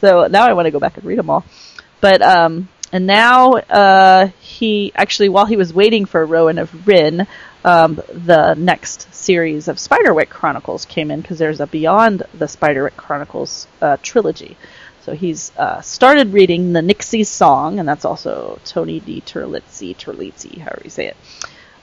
[0.00, 1.44] So now I want to go back and read them all.
[2.00, 7.28] But um, and now uh, he actually, while he was waiting for Rowan of Rin,
[7.64, 12.96] um, the next series of Spiderwick Chronicles came in because there's a Beyond the Spiderwick
[12.96, 14.56] Chronicles uh, trilogy.
[15.02, 20.82] So he's uh, started reading the Nixie Song, and that's also Tony DiTerlizzi, Terlizzi, however
[20.84, 21.16] you say it.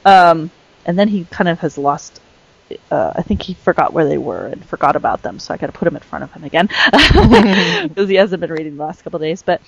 [0.06, 0.52] Um,
[0.86, 2.22] and then he kind of has lost.
[2.92, 5.68] Uh, I think he forgot where they were and forgot about them, so I got
[5.68, 6.68] to put him in front of him again
[7.88, 9.42] because he hasn't been reading the last couple of days.
[9.42, 9.62] But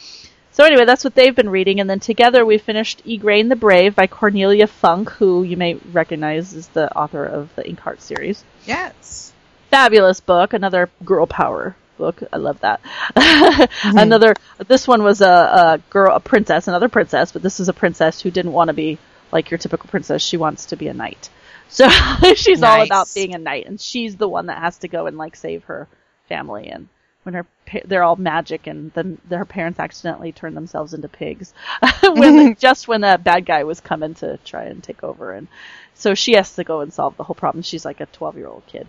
[0.59, 3.95] so anyway, that's what they've been reading, and then together we finished Igraine the Brave
[3.95, 9.31] by Cornelia Funk, who you may recognize as the author of the Inkheart series Yes.
[9.71, 12.21] fabulous book, another girl power book.
[12.33, 12.81] I love that.
[13.15, 13.97] Mm-hmm.
[13.97, 14.33] another.
[14.67, 18.19] This one was a, a girl, a princess, another princess, but this is a princess
[18.19, 18.97] who didn't want to be
[19.31, 20.21] like your typical princess.
[20.21, 21.29] She wants to be a knight.
[21.71, 21.87] So
[22.33, 25.19] she's all about being a knight, and she's the one that has to go and
[25.19, 25.87] like save her
[26.27, 26.67] family.
[26.69, 26.87] And
[27.29, 27.45] when her
[27.85, 31.53] they're all magic, and then her parents accidentally turn themselves into pigs,
[32.03, 35.47] when just when a bad guy was coming to try and take over, and
[35.93, 37.61] so she has to go and solve the whole problem.
[37.61, 38.87] She's like a twelve year old kid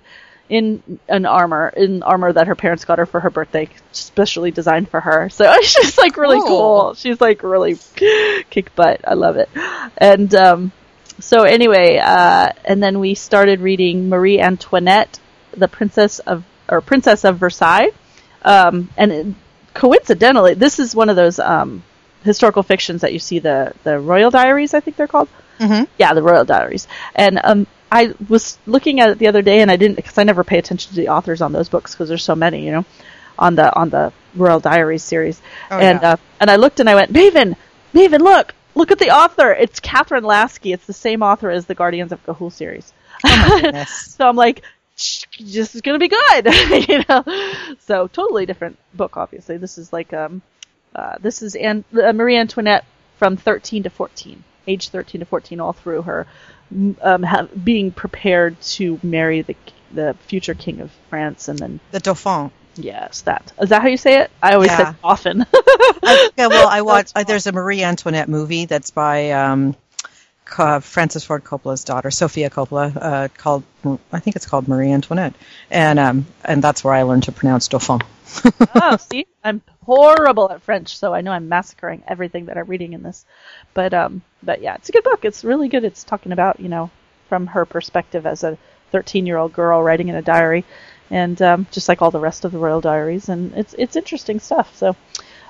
[0.49, 4.89] in an armor in armor that her parents got her for her birthday, specially designed
[4.89, 5.29] for her.
[5.29, 6.49] So it's just like really Cool.
[6.49, 6.95] cool.
[6.95, 7.79] She's like really
[8.51, 9.01] kick butt.
[9.07, 9.49] I love it.
[9.97, 10.73] And um,
[11.21, 15.21] so anyway, uh, and then we started reading Marie Antoinette,
[15.57, 17.91] the Princess of or Princess of Versailles.
[18.43, 19.27] Um, and it,
[19.75, 21.83] coincidentally, this is one of those um,
[22.25, 25.29] historical fictions that you see the the Royal Diaries, I think they're called.
[25.59, 25.87] Mhm.
[25.99, 26.89] Yeah, the Royal Diaries.
[27.15, 30.23] And um, I was looking at it the other day, and I didn't because I
[30.25, 32.85] never pay attention to the authors on those books because there's so many, you know,
[33.39, 35.41] on the on the Royal Diaries series.
[35.71, 36.13] Oh, and yeah.
[36.13, 37.57] uh, and I looked and I went, Maven,
[37.95, 39.53] Maven, look, look at the author.
[39.53, 40.73] It's Kathryn Lasky.
[40.73, 42.93] It's the same author as the Guardians of Ga'Hoole series.
[43.23, 43.91] Goodness.
[44.17, 44.63] so I'm like, "Shh,
[45.41, 46.47] this is gonna be good,
[46.89, 47.25] you know.
[47.81, 49.17] So totally different book.
[49.17, 50.43] Obviously, this is like um,
[50.95, 52.85] uh, this is An- uh, Marie Antoinette
[53.19, 56.27] from 13 to 14, age 13 to 14, all through her
[57.03, 59.57] um, ha- being prepared to marry the
[59.93, 62.51] the future king of France, and then the Dauphin.
[62.77, 64.31] yes, that is that how you say it?
[64.43, 64.77] I always Yeah.
[64.93, 65.45] said often.
[66.03, 67.13] I, yeah, well, I watched.
[67.17, 69.75] Uh, there's a Marie Antoinette movie that's by um,
[70.51, 73.63] ca- Francis Ford Coppola's daughter, Sofia Coppola, uh, called
[74.13, 75.35] I think it's called Marie Antoinette,
[75.71, 78.01] and um, and that's where I learned to pronounce Dauphin.
[78.75, 82.93] oh, see, I'm horrible at French, so I know I'm massacring everything that I'm reading
[82.93, 83.25] in this.
[83.73, 85.25] But um, but yeah, it's a good book.
[85.25, 85.85] It's really good.
[85.85, 86.91] It's talking about you know
[87.29, 88.59] from her perspective as a
[88.91, 90.65] 13 year old girl writing in a diary,
[91.11, 94.41] and um, just like all the rest of the royal diaries, and it's it's interesting
[94.41, 94.77] stuff.
[94.77, 94.91] So,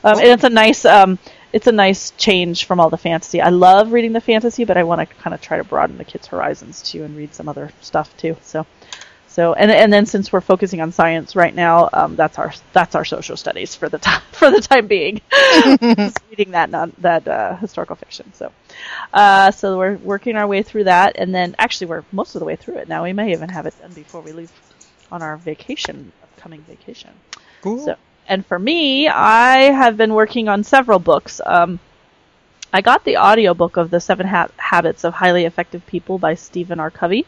[0.05, 1.19] um, and it's a nice um,
[1.53, 3.41] it's a nice change from all the fantasy.
[3.41, 6.05] I love reading the fantasy, but I want to kind of try to broaden the
[6.05, 8.37] kids' horizons too and read some other stuff too.
[8.43, 8.67] So.
[9.29, 12.97] So and and then since we're focusing on science right now, um, that's our that's
[12.97, 15.21] our social studies for the time for the time being.
[16.31, 18.33] Reading that non that uh, historical fiction.
[18.35, 18.51] So,
[19.15, 22.45] uh, so we're working our way through that, and then actually we're most of the
[22.45, 23.05] way through it now.
[23.05, 24.51] We may even have it done before we leave
[25.13, 27.11] on our vacation, upcoming vacation.
[27.63, 27.85] Cool.
[27.85, 27.97] So,
[28.31, 31.41] and for me, I have been working on several books.
[31.45, 31.81] Um,
[32.73, 36.81] I got the audiobook of The Seven ha- Habits of Highly Effective People by Stephen
[36.81, 36.91] R.
[36.91, 37.27] Covey,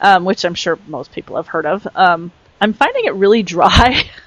[0.00, 1.86] um, which I'm sure most people have heard of.
[1.94, 4.04] Um, I'm finding it really dry.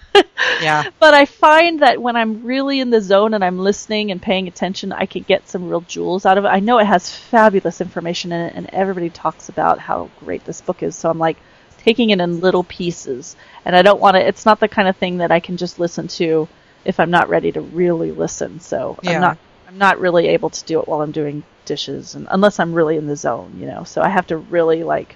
[0.62, 0.90] Yeah.
[1.00, 4.48] But I find that when I'm really in the zone and I'm listening and paying
[4.48, 6.50] attention, I can get some real jewels out of it.
[6.50, 10.62] I know it has fabulous information in it, and everybody talks about how great this
[10.62, 10.96] book is.
[10.98, 11.38] So I'm like
[11.78, 14.28] taking it in little pieces, and I don't want to.
[14.28, 16.48] It's not the kind of thing that I can just listen to
[16.86, 18.60] if I'm not ready to really listen.
[18.60, 19.12] So Yeah.
[19.12, 19.38] I'm not.
[19.68, 22.98] I'm not really able to do it while I'm doing dishes, and unless I'm really
[22.98, 23.84] in the zone, you know.
[23.84, 25.16] So I have to really like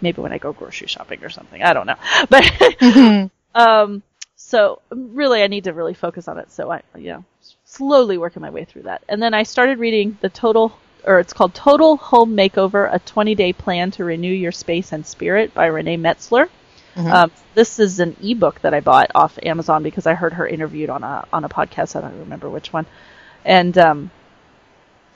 [0.00, 1.62] maybe when I go grocery shopping or something.
[1.62, 1.96] I don't know,
[2.30, 4.02] but um,
[4.36, 6.52] so really, I need to really focus on it.
[6.52, 7.24] So I, you know,
[7.64, 9.02] slowly working my way through that.
[9.08, 13.52] And then I started reading the total, or it's called Total Home Makeover: A 20-Day
[13.54, 16.48] Plan to Renew Your Space and Spirit by Renee Metzler.
[17.06, 20.90] Um, this is an ebook that I bought off Amazon because I heard her interviewed
[20.90, 21.96] on a on a podcast.
[21.96, 22.86] I don't remember which one,
[23.44, 24.10] and um,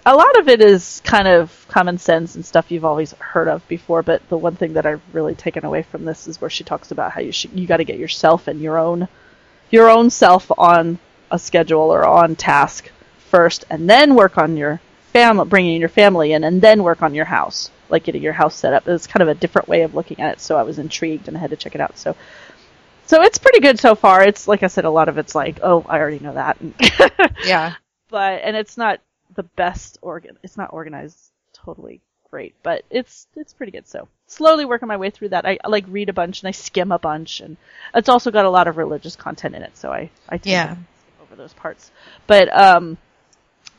[0.04, 3.66] a lot of it is kind of common sense and stuff you've always heard of
[3.68, 4.02] before.
[4.02, 6.90] But the one thing that I've really taken away from this is where she talks
[6.90, 9.08] about how you you got to get yourself and your own
[9.70, 10.98] your own self on
[11.30, 12.90] a schedule or on task
[13.30, 14.80] first, and then work on your
[15.12, 18.56] family, bringing your family in, and then work on your house, like getting your house
[18.56, 18.88] set up.
[18.88, 20.40] It's kind of a different way of looking at it.
[20.40, 21.96] So I was intrigued and I had to check it out.
[21.98, 22.16] So.
[23.06, 24.22] So it's pretty good so far.
[24.24, 26.56] It's like I said, a lot of it's like, oh, I already know that.
[27.44, 27.74] Yeah.
[28.10, 29.00] but and it's not
[29.34, 31.18] the best organ it's not organized
[31.54, 32.00] totally
[32.30, 35.68] great but it's it's pretty good so slowly working my way through that I, I
[35.68, 37.56] like read a bunch and i skim a bunch and
[37.94, 40.76] it's also got a lot of religious content in it so i i Yeah.
[41.22, 41.90] over those parts
[42.26, 42.98] but um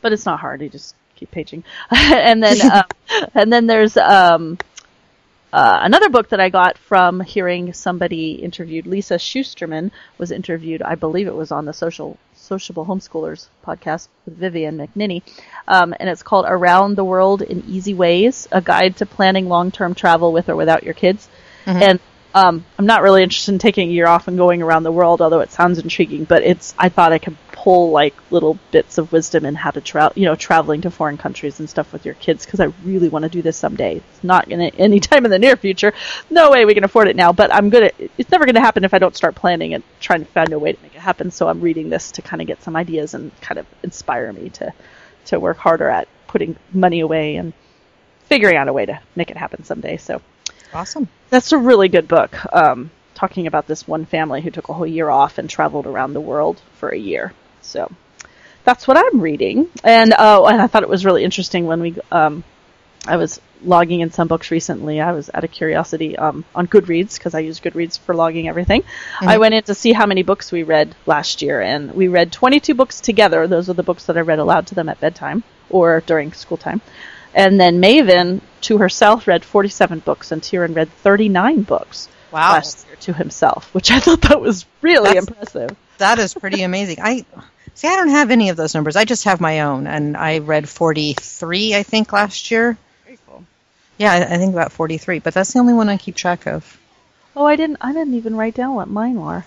[0.01, 1.63] but it's not hard you just keep paging.
[1.91, 2.83] And then um,
[3.33, 4.57] and then there's um
[5.51, 10.95] uh, another book that I got from hearing somebody interviewed, Lisa Schusterman was interviewed, I
[10.95, 15.21] believe it was on the Social Sociable Homeschoolers podcast with Vivian McNinney,
[15.67, 19.93] um, and it's called Around the World in Easy Ways: A Guide to Planning Long-Term
[19.93, 21.29] Travel with or Without Your Kids.
[21.65, 21.99] And
[22.35, 25.21] um, I'm not really interested in taking a year off and going around the world,
[25.21, 26.23] although it sounds intriguing.
[26.23, 29.81] But it's I thought I could pull like little bits of wisdom in how to
[29.81, 33.07] travel, you know, traveling to foreign countries and stuff with your kids because I really
[33.07, 33.97] want to do this someday.
[33.97, 35.93] It's not gonna any time in the near future.
[36.31, 37.33] No way we can afford it now.
[37.33, 37.91] But I'm gonna.
[38.17, 40.73] It's never gonna happen if I don't start planning and trying to find a way
[40.73, 41.29] to make it happen.
[41.29, 44.49] So I'm reading this to kind of get some ideas and kind of inspire me
[44.49, 44.73] to
[45.25, 47.53] to work harder at putting money away and
[48.25, 49.97] figuring out a way to make it happen someday.
[49.97, 50.19] So
[50.73, 51.07] Awesome.
[51.29, 52.37] that's a really good book.
[52.53, 56.13] Um, talking about this one family who took a whole year off and traveled around
[56.13, 57.33] the world for a year.
[57.61, 57.91] So
[58.63, 59.69] that's what I'm reading.
[59.83, 62.43] And oh, and I thought it was really interesting when we um,
[63.05, 64.99] I was logging in some books recently.
[64.99, 68.83] I was out of curiosity um, on Goodreads because I use Goodreads for logging everything.
[69.19, 72.31] I went in to see how many books we read last year, and we read
[72.31, 73.47] 22 books together.
[73.47, 76.57] Those are the books that I read aloud to them at bedtime or during school
[76.57, 76.81] time.
[77.35, 82.53] And then Maven, to herself, read 47 books, and Tyrion read 39 books Wow.
[82.53, 85.75] last year to himself, which I thought that was really That's- impressive.
[85.99, 86.97] That is pretty amazing.
[87.01, 87.25] I
[87.75, 87.87] see.
[87.87, 88.95] I don't have any of those numbers.
[88.95, 91.75] I just have my own, and I read forty-three.
[91.75, 92.77] I think last year.
[93.05, 93.43] Very cool.
[93.99, 95.19] Yeah, I I think about forty-three.
[95.19, 96.77] But that's the only one I keep track of.
[97.35, 97.77] Oh, I didn't.
[97.81, 99.45] I didn't even write down what mine were.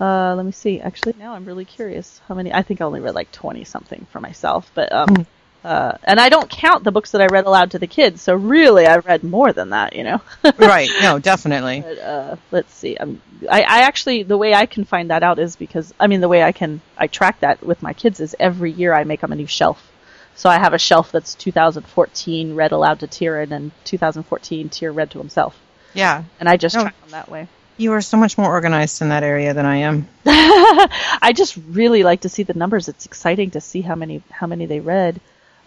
[0.00, 0.80] Uh, let me see.
[0.80, 2.52] Actually, now I'm really curious how many.
[2.52, 5.26] I think I only read like 20 something for myself, but um,
[5.62, 8.34] Uh, and I don't count the books that I read aloud to the kids, so
[8.34, 10.20] really I've read more than that, you know.
[10.58, 10.88] right.
[11.02, 11.82] No, definitely.
[11.82, 12.96] But, uh, let's see.
[12.96, 13.20] Um,
[13.50, 16.28] I, I actually the way I can find that out is because I mean the
[16.28, 19.32] way I can I track that with my kids is every year I make them
[19.32, 19.86] a new shelf.
[20.34, 25.10] So I have a shelf that's 2014 read aloud to Tyrion and 2014 Tyr read
[25.10, 25.58] to himself,
[25.92, 26.24] Yeah.
[26.38, 26.80] and I just Oh.
[26.82, 27.48] track them that way.
[27.76, 30.08] You are so much more organized in that area than I am.
[30.26, 32.88] I just really like to see the numbers.
[32.88, 35.20] It's exciting to see how many how many they read.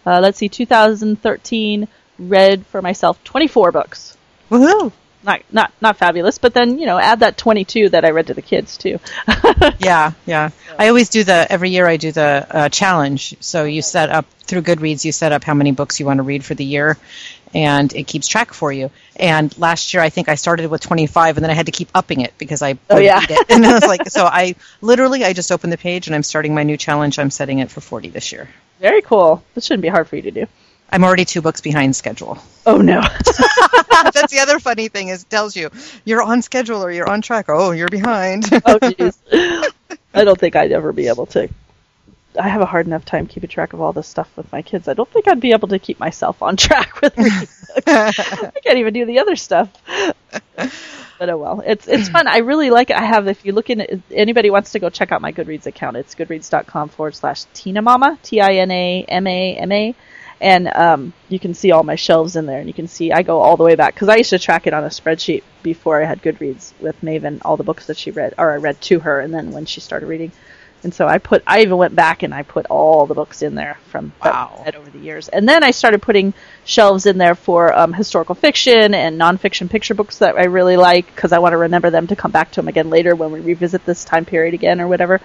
[0.06, 1.88] Uh, let's see, 2013
[2.18, 4.16] read for myself 24 books.
[4.50, 4.92] Woohoo!
[5.24, 8.34] Not not not fabulous, but then you know add that 22 that I read to
[8.34, 8.98] the kids too.
[9.78, 10.50] Yeah, yeah.
[10.78, 11.86] I always do the every year.
[11.86, 13.34] I do the uh, challenge.
[13.40, 15.04] So you set up through Goodreads.
[15.04, 16.98] You set up how many books you want to read for the year,
[17.54, 18.90] and it keeps track for you.
[19.16, 21.88] And last year, I think I started with 25, and then I had to keep
[21.94, 23.20] upping it because I Oh, yeah.
[23.28, 23.46] it.
[23.50, 26.54] And I was like, so I literally I just opened the page and I'm starting
[26.54, 27.18] my new challenge.
[27.18, 28.48] I'm setting it for 40 this year.
[28.80, 29.42] Very cool.
[29.54, 30.46] This shouldn't be hard for you to do.
[30.90, 32.38] I'm already two books behind schedule.
[32.66, 33.00] Oh no.
[34.12, 35.70] That's the other funny thing is it tells you
[36.04, 37.46] you're on schedule or you're on track.
[37.48, 38.44] Oh, you're behind.
[38.52, 39.16] oh jeez.
[40.14, 41.48] I don't think I'd ever be able to.
[42.38, 44.88] I have a hard enough time keeping track of all this stuff with my kids.
[44.88, 47.86] I don't think I'd be able to keep myself on track with reading books.
[47.86, 49.70] I can't even do the other stuff.
[51.18, 52.26] But oh well, it's it's fun.
[52.26, 52.96] I really like it.
[52.96, 53.28] I have.
[53.28, 56.88] If you look in, anybody wants to go check out my Goodreads account, it's goodreads.com
[56.88, 59.94] forward slash Tina Mama T I N A M A M A,
[60.40, 63.22] and um, you can see all my shelves in there, and you can see I
[63.22, 66.02] go all the way back because I used to track it on a spreadsheet before
[66.02, 68.98] I had Goodreads with Maven, all the books that she read or I read to
[69.00, 70.32] her, and then when she started reading.
[70.84, 73.54] And so I put, I even went back and I put all the books in
[73.54, 74.62] there from that Wow.
[74.66, 75.28] I've over the years.
[75.28, 79.94] And then I started putting shelves in there for um, historical fiction and nonfiction picture
[79.94, 82.56] books that I really like because I want to remember them to come back to
[82.56, 85.20] them again later when we revisit this time period again or whatever.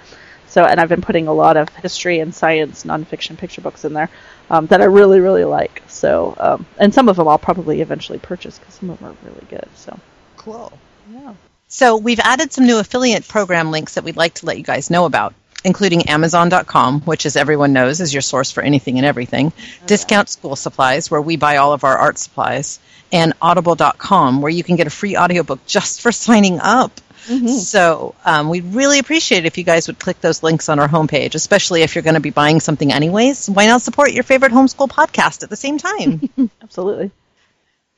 [0.48, 3.94] So, and I've been putting a lot of history and science nonfiction picture books in
[3.94, 4.10] there
[4.50, 5.84] um, that I really, really like.
[5.88, 9.30] So, um, and some of them I'll probably eventually purchase because some of them are
[9.30, 9.68] really good.
[9.76, 10.00] So,
[10.38, 10.74] cool.
[11.14, 11.36] yeah.
[11.68, 14.90] So we've added some new affiliate program links that we'd like to let you guys
[14.90, 19.52] know about, including Amazon.com, which, as everyone knows, is your source for anything and everything.
[19.86, 22.80] Discount School Supplies, where we buy all of our art supplies,
[23.12, 27.00] and Audible.com, where you can get a free audiobook just for signing up.
[27.48, 30.88] So um, we'd really appreciate it if you guys would click those links on our
[30.88, 33.48] homepage, especially if you're going to be buying something anyways.
[33.48, 36.30] Why not support your favorite homeschool podcast at the same time?
[36.64, 37.12] Absolutely.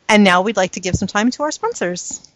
[0.09, 2.27] and now we'd like to give some time to our sponsors.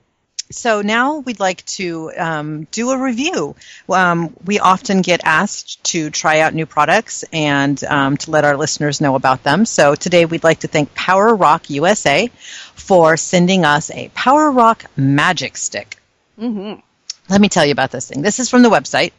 [0.53, 3.55] So now we'd like to um, do a review.
[3.89, 8.55] Um, we often get asked to try out new products and um, to let our
[8.55, 9.65] listeners know about them.
[9.65, 12.29] So today we'd like to thank Power Rock USA
[12.75, 15.97] for sending us a Power Rock Magic Stick.
[16.39, 16.79] Mm-hmm.
[17.29, 18.21] Let me tell you about this thing.
[18.21, 19.13] This is from the website.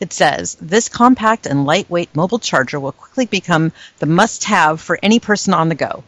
[0.00, 4.98] It says this compact and lightweight mobile charger will quickly become the must have for
[5.02, 6.04] any person on the go.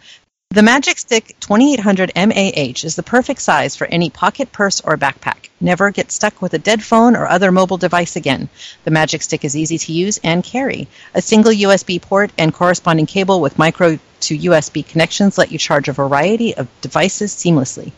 [0.56, 5.50] The Magic Stick 2800 mAh is the perfect size for any pocket, purse, or backpack.
[5.60, 8.48] Never get stuck with a dead phone or other mobile device again.
[8.84, 10.88] The Magic Stick is easy to use and carry.
[11.12, 15.88] A single USB port and corresponding cable with micro to USB connections let you charge
[15.88, 17.92] a variety of devices seamlessly.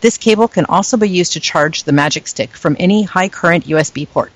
[0.00, 3.66] This cable can also be used to charge the Magic Stick from any high current
[3.66, 4.30] USB port.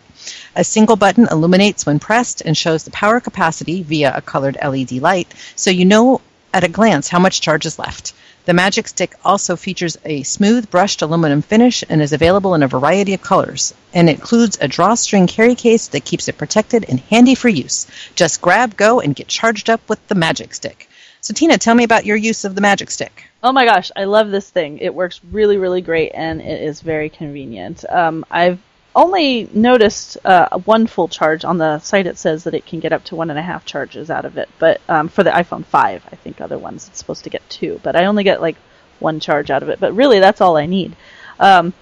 [0.57, 4.93] A single button illuminates when pressed and shows the power capacity via a colored LED
[4.95, 6.21] light, so you know
[6.59, 8.13] at a glance how much charge is left.
[8.47, 12.67] The Magic Stick also features a smooth brushed aluminum finish and is available in a
[12.67, 17.37] variety of colors, and includes a drawstring carry case that keeps it protected and handy
[17.37, 17.87] for use.
[18.17, 20.89] Just grab, go, and get charged up with the Magic Stick.
[21.21, 23.25] So, Tina, tell me about your use of the Magic Stick.
[23.41, 24.79] Oh my gosh, I love this thing.
[24.79, 27.85] It works really, really great, and it is very convenient.
[27.89, 28.59] Um, I've
[28.99, 32.07] only noticed uh, one full charge on the site.
[32.07, 34.37] It says that it can get up to one and a half charges out of
[34.37, 37.49] it, but um, for the iPhone 5, I think other ones it's supposed to get
[37.49, 38.57] two, but I only get like
[38.99, 39.81] one charge out of it.
[39.81, 40.97] But really, that's all I need.
[41.39, 41.73] Um,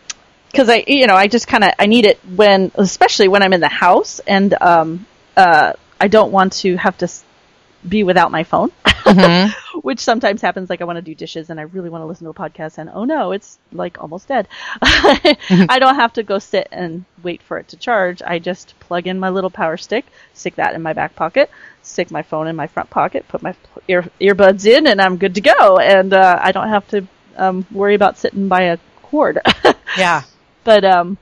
[0.50, 3.52] because I, you know, I just kind of I need it when, especially when I'm
[3.52, 5.06] in the house, and um,
[5.36, 7.08] uh, I don't want to have to
[7.86, 8.72] be without my phone,
[9.86, 10.68] which sometimes happens.
[10.68, 12.78] Like I want to do dishes and I really want to listen to a podcast,
[12.78, 14.48] and oh no, it's like almost dead.
[14.82, 18.20] I don't have to go sit and wait for it to charge.
[18.20, 21.50] I just plug in my little power stick, stick that in my back pocket,
[21.84, 23.54] stick my phone in my front pocket, put my
[23.86, 25.78] ear earbuds in, and I'm good to go.
[25.78, 27.06] And uh, I don't have to
[27.36, 29.38] um, worry about sitting by a cord.
[29.96, 30.22] Yeah.
[30.64, 31.16] But um,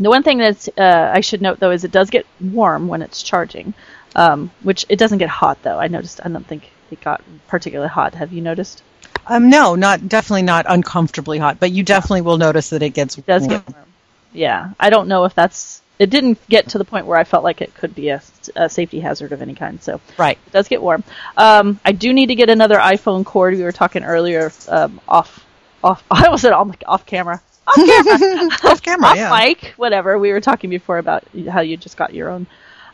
[0.00, 3.02] the one thing that uh, I should note though is it does get warm when
[3.02, 3.74] it's charging,
[4.16, 5.78] um, which it doesn't get hot though.
[5.78, 6.20] I noticed.
[6.24, 8.14] I don't think it got particularly hot.
[8.14, 8.82] Have you noticed?
[9.26, 13.18] Um, no, not definitely not uncomfortably hot, but you definitely will notice that it gets
[13.18, 13.86] It does get warm.
[14.32, 15.82] Yeah, I don't know if that's.
[15.98, 18.22] It didn't get to the point where I felt like it could be a,
[18.54, 19.82] a safety hazard of any kind.
[19.82, 20.38] So right.
[20.46, 21.02] it does get warm.
[21.36, 23.54] Um, I do need to get another iPhone cord.
[23.54, 25.44] We were talking earlier um, off
[25.82, 26.04] off.
[26.10, 27.42] I almost said off, off camera.
[27.66, 28.48] Off camera.
[28.64, 29.30] Off camera, off yeah.
[29.30, 30.18] mic, whatever.
[30.18, 32.46] We were talking before about how you just got your own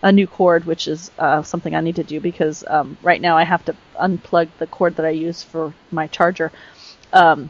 [0.04, 3.38] a new cord, which is uh, something I need to do because um, right now
[3.38, 6.52] I have to unplug the cord that I use for my charger,
[7.14, 7.48] um,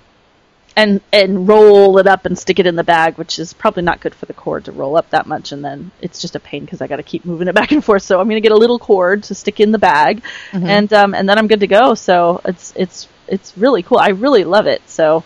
[0.76, 4.00] and and roll it up and stick it in the bag, which is probably not
[4.00, 6.64] good for the cord to roll up that much, and then it's just a pain
[6.64, 8.04] because I got to keep moving it back and forth.
[8.04, 11.12] So I'm going to get a little cord to stick in the bag, and um,
[11.12, 11.94] and then I'm good to go.
[11.94, 13.98] So it's it's it's really cool.
[13.98, 14.88] I really love it.
[14.88, 15.24] So.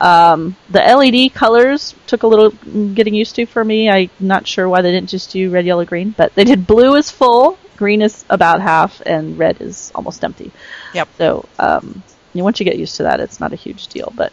[0.00, 2.50] Um, the LED colors took a little
[2.94, 3.88] getting used to for me.
[3.88, 6.94] I'm not sure why they didn't just do red, yellow, green, but they did blue
[6.96, 10.50] is full, green is about half, and red is almost empty.
[10.94, 11.08] Yep.
[11.18, 14.12] So um, you know, once you get used to that, it's not a huge deal.
[14.14, 14.32] But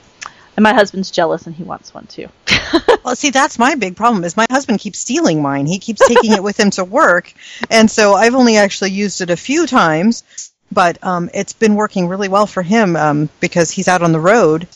[0.57, 2.27] and my husband's jealous and he wants one too.
[3.03, 4.23] Well, see, that's my big problem.
[4.23, 5.65] Is my husband keeps stealing mine.
[5.65, 7.33] He keeps taking it with him to work,
[7.69, 10.23] and so I've only actually used it a few times.
[10.71, 14.19] But um, it's been working really well for him um, because he's out on the
[14.19, 14.67] road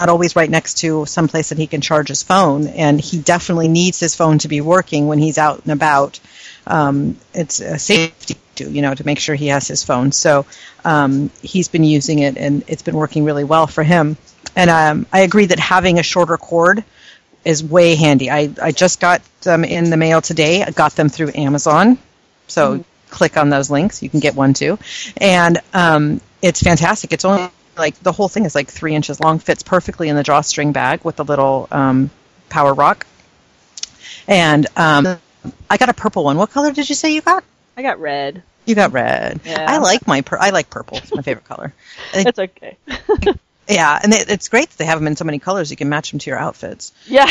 [0.00, 2.66] not always right next to some place that he can charge his phone.
[2.66, 6.18] And he definitely needs his phone to be working when he's out and about.
[6.66, 10.10] Um, it's a safety to you know to make sure he has his phone.
[10.10, 10.46] So
[10.84, 14.16] um, he's been using it and it's been working really well for him.
[14.56, 16.82] And um, I agree that having a shorter cord
[17.44, 18.30] is way handy.
[18.30, 20.64] I, I just got them in the mail today.
[20.64, 21.98] I got them through Amazon.
[22.48, 24.02] So click on those links.
[24.02, 24.78] You can get one too.
[25.18, 27.12] And um, it's fantastic.
[27.12, 30.22] It's only like the whole thing is like three inches long, fits perfectly in the
[30.22, 32.10] drawstring bag with the little um,
[32.48, 33.06] power rock.
[34.26, 35.18] And um,
[35.68, 36.36] I got a purple one.
[36.36, 37.44] What color did you say you got?
[37.76, 38.42] I got red.
[38.64, 39.40] You got red.
[39.44, 39.66] Yeah.
[39.68, 40.98] I like my pur- I like purple.
[40.98, 41.74] It's my favorite color.
[42.14, 42.78] That's okay.
[43.68, 45.70] yeah, and it, it's great that they have them in so many colors.
[45.70, 46.92] You can match them to your outfits.
[47.06, 47.30] yeah.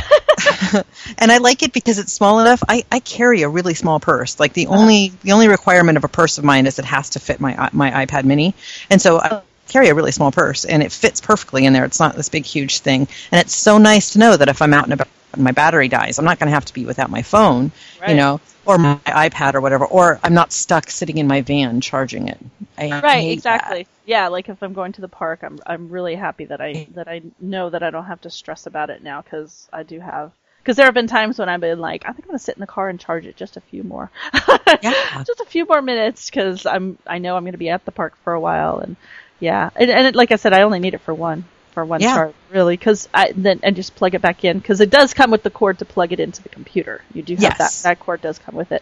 [1.18, 2.64] and I like it because it's small enough.
[2.68, 4.40] I, I carry a really small purse.
[4.40, 7.20] Like the only the only requirement of a purse of mine is it has to
[7.20, 8.54] fit my my iPad Mini,
[8.90, 11.86] and so I carry a really small purse, and it fits perfectly in there.
[11.86, 14.74] It's not this big huge thing, and it's so nice to know that if I'm
[14.74, 17.10] out and about and my battery dies, I'm not going to have to be without
[17.10, 17.72] my phone,
[18.08, 21.82] you know, or my iPad or whatever, or I'm not stuck sitting in my van
[21.82, 22.38] charging it.
[22.78, 26.46] I right exactly yeah like if i'm going to the park i'm i'm really happy
[26.46, 29.68] that i that i know that i don't have to stress about it now because
[29.72, 32.30] i do have because there have been times when i've been like i think i'm
[32.30, 34.10] going to sit in the car and charge it just a few more
[34.82, 35.24] Yeah.
[35.24, 37.92] just a few more minutes because i'm i know i'm going to be at the
[37.92, 38.96] park for a while and
[39.44, 42.00] yeah and, and it, like i said i only need it for one for one
[42.02, 42.16] Yeah.
[42.16, 45.32] charge really because i then and just plug it back in because it does come
[45.32, 47.58] with the cord to plug it into the computer you do have Yes.
[47.58, 48.82] that that cord does come with it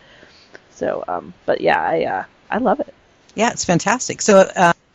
[0.71, 2.93] so um but yeah i uh i love it
[3.35, 4.21] Yeah, it's fantastic.
[4.21, 4.45] So,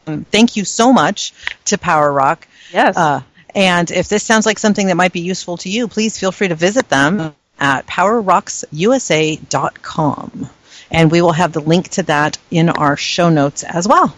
[0.06, 1.32] um, thank you so much
[1.70, 2.46] to Power Rock.
[2.70, 3.22] yes Uh,
[3.54, 6.48] and if this sounds like something that might be useful to you, please feel free
[6.48, 10.50] to visit them at powerrocksusa.com.
[10.90, 14.14] And we will have the link to that in our show notes as well.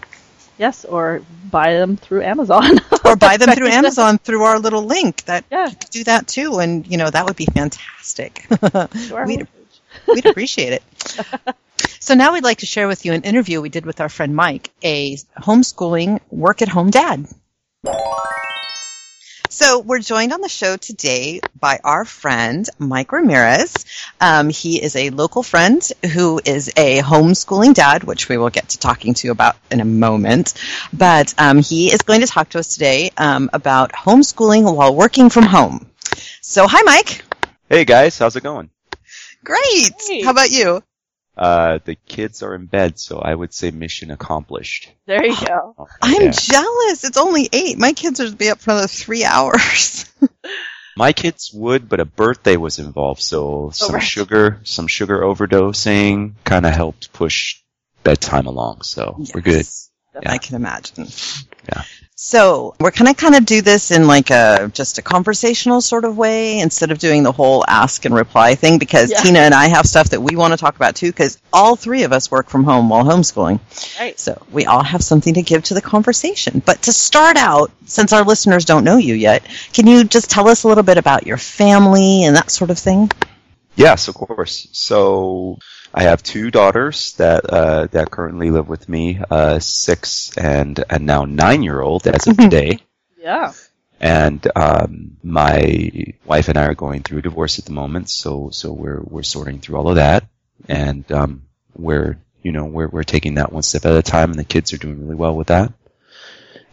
[0.59, 2.79] Yes, or buy them through Amazon.
[3.05, 5.25] Or buy them through Amazon through our little link.
[5.25, 5.69] That Yeah.
[5.69, 8.45] you could do that too, and you know that would be fantastic.
[9.09, 9.25] Sure.
[9.25, 9.47] we'd,
[10.07, 10.83] we'd appreciate it.
[12.01, 14.35] So now we'd like to share with you an interview we did with our friend
[14.35, 17.27] Mike, a homeschooling work at home dad.
[19.59, 23.75] So we're joined on the show today by our friend Mike Ramirez.
[24.21, 25.83] Um, he is a local friend
[26.15, 29.81] who is a homeschooling dad, which we will get to talking to you about in
[29.81, 30.55] a moment.
[30.93, 35.29] But um, he is going to talk to us today um, about homeschooling while working
[35.29, 35.91] from home.
[36.41, 37.25] So hi, Mike.
[37.69, 38.71] Hey guys, how's it going?
[39.43, 39.91] Great.
[40.07, 40.25] Great.
[40.25, 40.85] How about you?
[41.39, 44.91] Uh, the kids are in bed, so I would say mission accomplished.
[45.07, 45.75] There you go.
[46.03, 46.31] I'm Yeah.
[46.33, 47.05] jealous.
[47.05, 47.79] It's only eight.
[47.79, 50.05] My kids are to be up for another three hours.
[50.97, 54.03] My kids would, but a birthday was involved, so some right.
[54.03, 57.63] sugar, some sugar overdosing kind of helped push
[58.03, 59.65] bedtime along, so we're good.
[60.21, 60.33] Yeah.
[60.33, 61.07] I can imagine.
[61.69, 61.83] Yeah.
[62.21, 66.19] So we're gonna kind of do this in like a just a conversational sort of
[66.19, 69.21] way instead of doing the whole ask and reply thing because Yeah.
[69.21, 72.03] Tina and I have stuff that we want to talk about too because all three
[72.03, 73.61] of us work from home while homeschooling.
[74.01, 74.19] Right.
[74.19, 76.61] So we all have something to give to the conversation.
[76.67, 80.49] But to start out, since our listeners don't know you yet, can you just tell
[80.49, 83.13] us a little bit about your family and that sort of thing?
[83.77, 84.67] Yes, of course.
[84.73, 85.61] So
[85.99, 91.05] I have two daughters that uh, that currently live with me, uh, six and and
[91.05, 92.79] now nine year old as of today.
[93.19, 93.53] Yeah.
[93.99, 95.91] and um, my
[96.25, 99.25] wife and I are going through a divorce at the moment, so so we're we're
[99.25, 100.29] sorting through all of that,
[100.69, 101.43] and um,
[101.75, 104.73] we're you know we're we're taking that one step at a time, and the kids
[104.73, 105.73] are doing really well with that.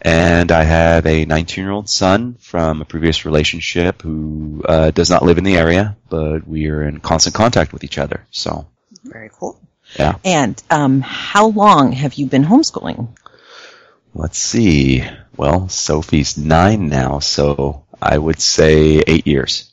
[0.00, 5.10] And I have a 19 year old son from a previous relationship who uh, does
[5.10, 8.24] not live in the area, but we are in constant contact with each other.
[8.30, 8.68] So
[9.06, 9.60] Very cool.
[9.98, 10.16] Yeah.
[10.24, 13.08] And um, how long have you been homeschooling?
[14.16, 15.04] let's see.
[15.36, 19.70] Well, Sophie's nine now, so I would say eight years.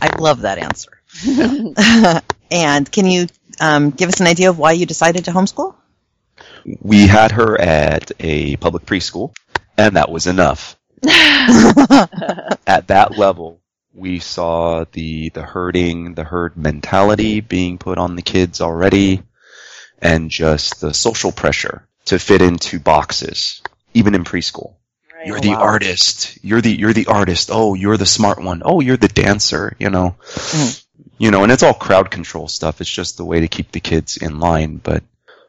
[0.00, 2.22] I love that answer.
[2.50, 3.26] and can you
[3.60, 5.74] um, give us an idea of why you decided to homeschool?
[6.82, 9.34] we had her at a public preschool,
[9.76, 10.76] and that was enough.
[11.06, 13.60] at that level,
[13.98, 19.22] we saw the the herding, the herd mentality being put on the kids already,
[20.00, 23.60] and just the social pressure to fit into boxes,
[23.94, 24.74] even in preschool.
[25.14, 25.26] Right.
[25.26, 25.62] You're the wow.
[25.62, 26.38] artist.
[26.42, 27.50] You're the you're the artist.
[27.52, 28.62] Oh, you're the smart one.
[28.64, 29.74] Oh, you're the dancer.
[29.78, 30.84] You know, Mhm.
[31.18, 32.80] you know, and it's all crowd control stuff.
[32.80, 34.76] It's just the way to keep the kids in line.
[34.82, 35.02] But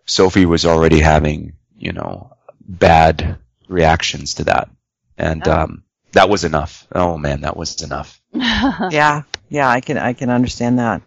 [0.06, 3.38] Sophie was already having you know bad
[3.68, 4.70] reactions to that,
[5.18, 5.52] and Oh.
[5.54, 5.84] um,
[6.14, 6.88] that was enough.
[6.94, 8.20] Oh man, that was enough.
[8.34, 11.02] yeah, yeah, I can I can understand that.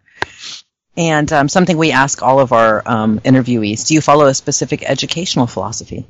[0.96, 4.82] And um, something we ask all of our um, interviewees: Do you follow a specific
[4.82, 6.06] educational philosophy?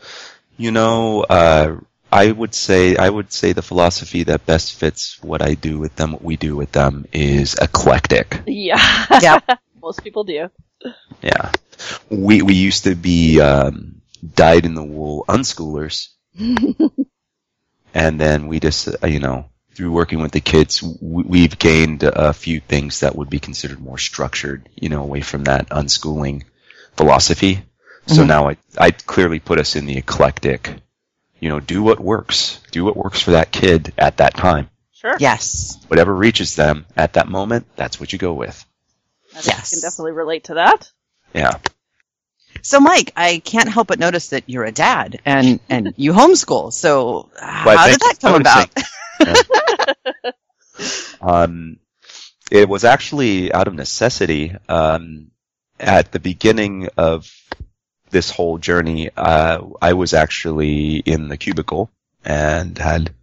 [0.56, 1.76] You know, uh,
[2.10, 5.96] I would say I would say the philosophy that best fits what I do with
[5.96, 8.42] them, what we do with them, is eclectic.
[8.46, 9.06] yeah.
[9.20, 9.40] Yeah.
[9.82, 10.50] Most people do.
[11.22, 11.50] Yeah.
[12.10, 14.02] We we used to be um,
[14.34, 16.08] dyed in the wool unschoolers,
[17.94, 22.32] and then we just uh, you know through working with the kids, we've gained a
[22.34, 26.44] few things that would be considered more structured, you know, away from that unschooling
[26.94, 27.62] philosophy.
[28.06, 28.26] So Mhm.
[28.26, 30.74] now I I clearly put us in the eclectic.
[31.40, 32.60] You know, do what works.
[32.70, 34.68] Do what works for that kid at that time.
[34.92, 35.16] Sure.
[35.18, 35.78] Yes.
[35.88, 38.64] Whatever reaches them at that moment, that's what you go with.
[39.34, 39.72] I Yes.
[39.72, 40.90] I can definitely relate to that.
[41.34, 41.58] Yeah.
[42.62, 46.72] So, Mike, I can't help but notice that you're a dad and and you homeschool.
[46.72, 48.70] So, Why, how did that come about?
[49.20, 50.32] noticing.
[51.20, 51.78] Um,
[52.50, 54.56] it was actually out of necessity.
[54.68, 55.30] Um,
[55.78, 57.30] at the beginning of
[58.10, 61.90] this whole journey, uh, I was actually in the cubicle
[62.24, 63.14] and had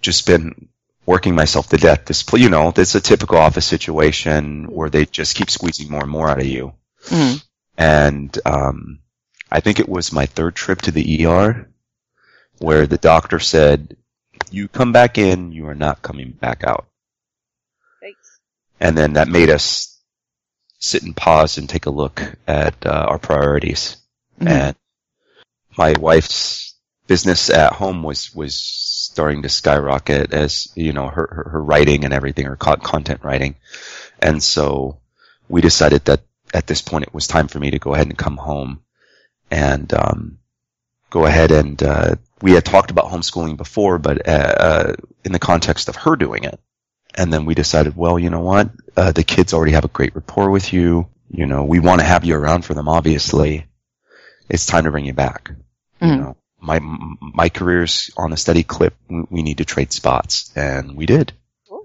[0.00, 0.68] just been
[1.06, 2.06] working myself to death.
[2.06, 6.10] This, you know, it's a typical office situation where they just keep squeezing more and
[6.10, 6.72] more out of you.
[7.06, 7.42] Mhm.
[7.76, 9.00] And um,
[9.50, 11.70] I think it was my third trip to the ER
[12.58, 13.96] where the doctor said,
[14.50, 16.88] "You come back in, you are not coming back out."
[18.00, 18.38] Thanks.
[18.80, 19.98] And then that made us
[20.78, 23.96] sit and pause and take a look at uh, our priorities.
[24.40, 24.48] Mhm.
[24.48, 24.76] And
[25.76, 26.74] my wife's
[27.06, 32.04] business at home was was starting to skyrocket as you know her her, her writing
[32.04, 33.56] and everything, her content writing,
[34.20, 35.00] and so
[35.48, 36.20] we decided that
[36.54, 38.82] at this point it was time for me to go ahead and come home
[39.50, 40.38] and um,
[41.10, 44.92] go ahead and uh, we had talked about homeschooling before, but uh, uh,
[45.24, 46.58] in the context of her doing it.
[47.14, 48.70] And then we decided, well, you know what?
[48.96, 51.08] Uh, the kids already have a great rapport with you.
[51.28, 53.66] You know, we want to have you around for them, obviously.
[54.48, 55.50] It's time to bring you back.
[56.00, 56.18] You Mhm.
[56.18, 58.94] know, my my career's on a steady clip.
[59.08, 61.32] We need to trade spots, and we did.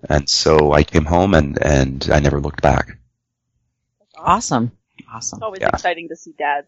[0.08, 2.98] And so I came home, and and I never looked back.
[4.18, 4.72] Awesome.
[5.12, 5.38] Awesome.
[5.38, 5.70] It's always Yeah.
[5.74, 6.68] exciting to see dads.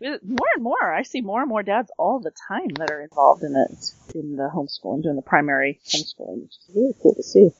[0.00, 3.42] More and more, I see more and more dads all the time that are involved
[3.42, 7.50] in it, in the homeschooling, doing the primary homeschooling, which is really cool to see.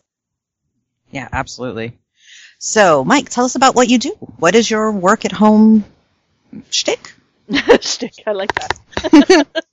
[1.11, 1.99] Yeah, absolutely.
[2.59, 4.11] So, Mike, tell us about what you do.
[4.39, 5.85] What is your work at home
[6.71, 7.13] shtick?
[7.81, 9.47] Shtick, I like that.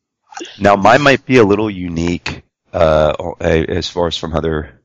[0.60, 4.80] Now, mine might be a little unique uh, as far as from other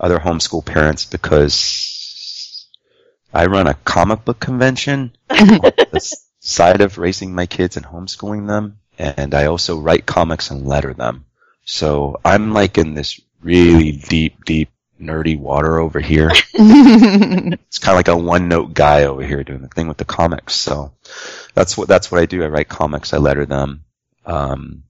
[0.00, 1.95] other homeschool parents because
[3.32, 8.46] I run a comic book convention on the side of raising my kids and homeschooling
[8.46, 11.26] them, and I also write comics and letter them.
[11.64, 14.70] So I'm like in this really deep, deep,
[15.00, 16.30] nerdy water over here.
[16.54, 20.04] it's kind of like a one note guy over here doing the thing with the
[20.06, 20.54] comics.
[20.54, 20.92] So
[21.54, 22.42] that's what that's what I do.
[22.42, 23.84] I write comics, I letter them,
[24.24, 24.84] um,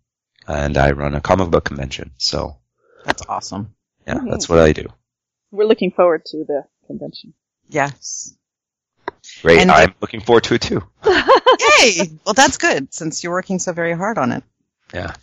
[0.46, 2.12] and I run a comic book convention.
[2.18, 2.58] So
[3.04, 3.74] That's awesome.
[4.06, 4.86] yeah, that's what I do.
[5.50, 7.34] We're looking forward to the convention.
[7.68, 8.34] Yes.
[9.42, 9.60] Great.
[9.60, 10.82] And- I'm looking forward to it too.
[11.06, 12.10] Yay!
[12.24, 14.44] Well, that's good since you're working so very hard on it.
[14.92, 15.14] Yeah.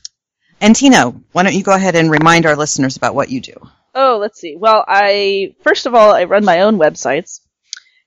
[0.62, 3.56] And Tina, why don't you go ahead and remind our listeners about what you do?
[3.96, 4.56] Oh, let's see.
[4.56, 7.42] Well, I first of all I run my own websites,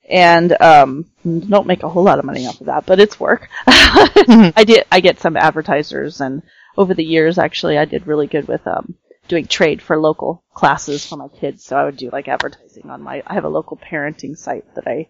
[0.08, 3.48] and um, don't make a whole lot of money off of that, but it's work.
[3.66, 4.84] I did.
[4.90, 6.42] I get some advertisers, and
[6.76, 8.94] over the years, actually, I did really good with um,
[9.28, 11.64] doing trade for local classes for my kids.
[11.64, 13.22] So I would do like advertising on my.
[13.26, 15.08] I have a local parenting site that I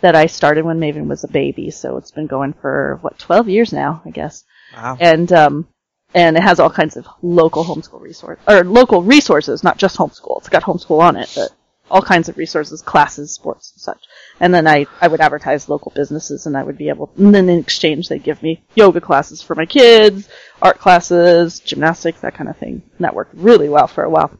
[0.00, 3.48] that I started when Maven was a baby, so it's been going for what twelve
[3.48, 4.44] years now, I guess
[4.76, 4.96] Wow.
[5.00, 5.68] and um,
[6.14, 10.38] and it has all kinds of local homeschool resource or local resources, not just homeschool.
[10.38, 11.50] It's got homeschool on it, but
[11.90, 14.02] all kinds of resources, classes, sports, and such.
[14.40, 17.48] And then I I would advertise local businesses, and I would be able, and then
[17.48, 20.28] in exchange they'd give me yoga classes for my kids,
[20.62, 22.82] art classes, gymnastics, that kind of thing.
[22.96, 24.30] And that worked really well for a while.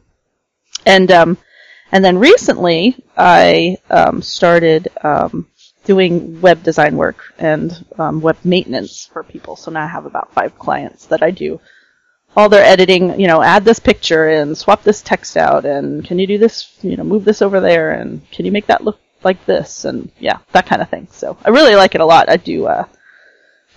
[0.85, 1.37] And um,
[1.91, 5.47] and then recently I um, started um,
[5.85, 9.55] doing web design work and um, web maintenance for people.
[9.55, 11.61] So now I have about five clients that I do
[12.35, 13.19] all their editing.
[13.19, 16.77] You know, add this picture and swap this text out, and can you do this?
[16.81, 19.85] You know, move this over there, and can you make that look like this?
[19.85, 21.07] And yeah, that kind of thing.
[21.11, 22.29] So I really like it a lot.
[22.29, 22.65] I do.
[22.67, 22.85] Uh,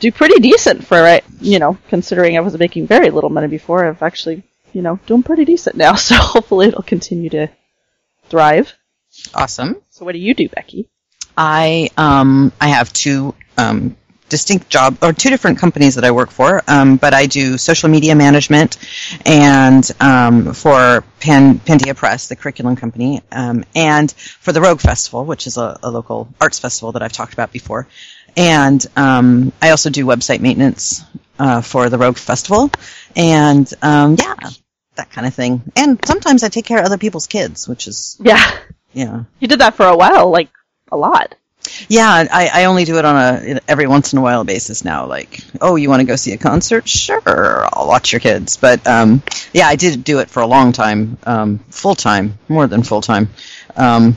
[0.01, 3.85] do pretty decent for it, you know, considering I was making very little money before.
[3.85, 5.95] I've actually, you know, doing pretty decent now.
[5.97, 7.49] So hopefully it'll continue to
[8.29, 8.75] thrive.
[9.35, 9.83] Awesome.
[9.91, 10.89] So what do you do, Becky?
[11.37, 13.97] I um I have two um
[14.29, 17.89] distinct job or two different companies that I work for, um, but I do social
[17.89, 18.77] media management
[19.27, 25.25] and um, for Pan, Pandia Press, the curriculum company, um, and for the Rogue Festival,
[25.25, 27.87] which is a, a local arts festival that I've talked about before.
[28.37, 31.03] And um, I also do website maintenance
[31.39, 32.71] uh, for the Rogue Festival,
[33.17, 34.51] and um, yeah,
[34.97, 35.63] that kind of thing.
[35.75, 38.41] And sometimes I take care of other people's kids, which is Yeah,
[38.93, 39.25] yeah.
[39.41, 40.51] you did that for a while, like
[40.93, 41.35] a lot.
[41.89, 45.07] Yeah, I, I only do it on a every once in a while basis now.
[45.07, 46.89] Like, oh, you want to go see a concert?
[46.89, 48.57] Sure, I'll watch your kids.
[48.57, 52.67] But um, yeah, I did do it for a long time, um, full time, more
[52.67, 53.29] than full time.
[53.77, 54.17] Um,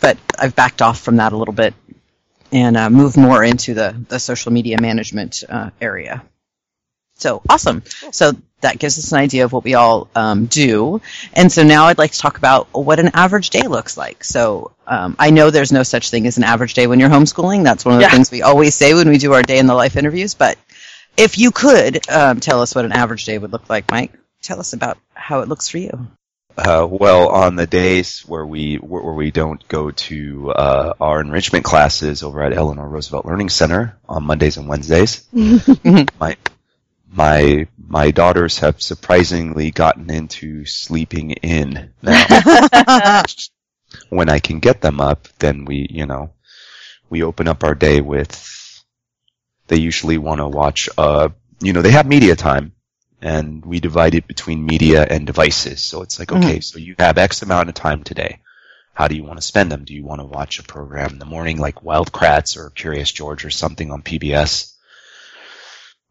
[0.00, 1.74] but I've backed off from that a little bit
[2.52, 6.22] and uh, moved more into the the social media management uh, area.
[7.22, 7.84] So awesome.
[8.10, 11.00] So that gives us an idea of what we all um, do.
[11.32, 14.24] And so now I'd like to talk about what an average day looks like.
[14.24, 17.62] So um, I know there's no such thing as an average day when you're homeschooling.
[17.64, 18.10] That's one of the Yeah.
[18.10, 20.34] things we always say when we do our day in the life interviews.
[20.34, 20.58] But
[21.16, 24.12] if you could um, tell us what an average day would look like, Mike,
[24.42, 26.08] tell us about how it looks for you.
[26.56, 31.20] Uh, well, on the days where we where, where we don't go to uh, our
[31.20, 36.36] enrichment classes over at Eleanor Roosevelt Learning Center on Mondays and Wednesdays, my
[37.12, 43.22] my my daughters have surprisingly gotten into sleeping in now.
[44.08, 46.32] when I can get them up, then we you know
[47.10, 48.48] we open up our day with.
[49.68, 50.88] They usually want to watch.
[50.98, 51.28] Uh,
[51.60, 52.72] you know, they have media time
[53.22, 55.82] and we divide it between media and devices.
[55.82, 58.40] So it's like, okay, so you have X amount of time today.
[58.94, 59.84] How do you want to spend them?
[59.84, 63.10] Do you want to watch a program in the morning like Wild Kratts or Curious
[63.10, 64.71] George or something on PBS?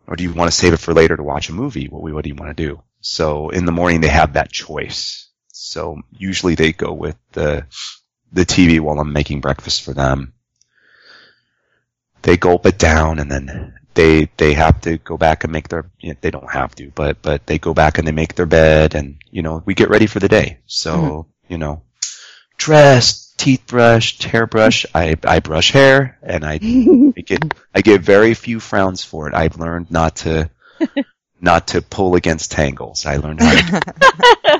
[0.08, 1.88] Or do you want to save it for later to watch a movie?
[1.88, 2.82] What, what do you want to do?
[3.00, 5.30] So in the morning they have that choice.
[5.48, 7.66] So usually they go with the,
[8.32, 10.34] the TV while I'm making breakfast for them.
[12.24, 15.90] They gulp it down and then they they have to go back and make their
[16.00, 18.46] you know, they don't have to but but they go back and they make their
[18.46, 21.54] bed and you know we get ready for the day so mm-hmm.
[21.54, 21.82] you know
[22.66, 26.54] dress teeth brush hair brush i i brush hair and i
[27.18, 30.50] I get i get very few frowns for it i've learned not to
[31.42, 33.94] not to pull against tangles i learned how to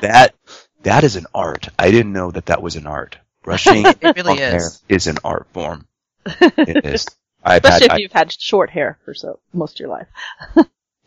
[0.02, 0.34] that
[0.82, 4.22] that is an art i didn't know that that was an art brushing It really
[4.22, 4.82] long hair is.
[4.88, 5.86] is an art form
[6.26, 7.06] It is.
[7.44, 10.06] I've Especially had, if you've had short hair for so most of your life.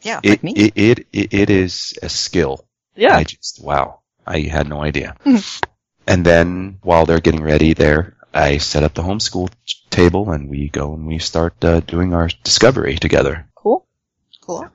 [0.02, 0.52] Yeah, I- like me.
[0.54, 2.66] it, it, it, it is a skill.
[2.96, 3.16] Yeah.
[3.16, 4.02] I just, wow.
[4.28, 5.16] I had no idea.
[6.08, 9.50] And then while they're getting ready there, I set up the homeschool
[9.90, 13.48] table and we go and we start uh, doing our discovery together.
[13.56, 13.86] cool.
[14.42, 14.70] Cool.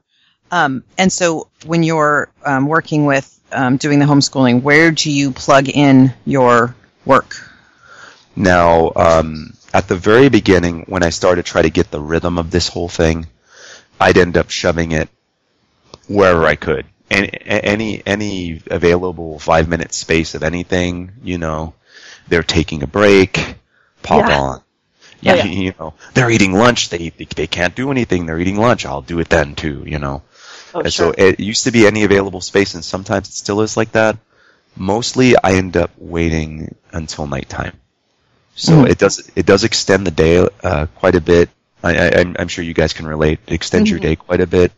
[0.51, 5.31] Um, and so when you're um, working with um, doing the homeschooling, where do you
[5.31, 6.75] plug in your
[7.05, 7.37] work?
[8.35, 12.39] Now, um, at the very beginning, when I started to try to get the rhythm
[12.39, 13.27] of this whole thing,
[14.01, 15.09] I'd end up shoving it
[16.09, 16.87] wherever I could.
[17.11, 21.75] Any, any, any available five minute space of anything, you know,
[22.29, 23.57] they're taking a break,
[24.03, 24.39] pop Yeah.
[24.39, 24.63] on.
[25.21, 26.89] Yeah, You, you know, they're eating lunch.
[26.91, 28.27] They, they they can't do anything.
[28.27, 28.87] They're eating lunch.
[28.87, 29.85] I'll do it then too.
[29.87, 30.23] You know.
[30.75, 31.13] Oh, And sure.
[31.15, 34.19] So it used to be any available space, and sometimes it still is like that.
[34.77, 37.79] Mostly, I end up waiting until nighttime.
[38.55, 38.85] So Mm-hmm.
[38.85, 38.91] Mhm.
[38.91, 41.51] it does it does extend the day uh, quite a bit.
[41.83, 43.41] I, I, I'm, I'm sure you guys can relate.
[43.47, 44.03] It extends your Mhm.
[44.03, 44.73] day quite a bit.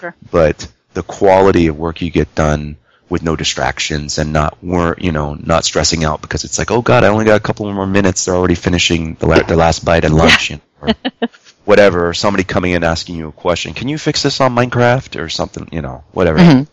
[0.00, 0.14] Sure.
[0.30, 2.76] But the quality of work you get done
[3.08, 6.82] with no distractions and not wor- you know not stressing out because it's like oh
[6.82, 8.24] god I only got a couple more minutes.
[8.24, 10.50] They're already finishing the la- their last bite at lunch.
[10.50, 11.28] You know, or
[11.64, 12.08] whatever.
[12.08, 13.74] Or somebody coming in asking you a question.
[13.74, 15.68] Can you fix this on Minecraft or something?
[15.72, 16.66] You know, whatever Mhm.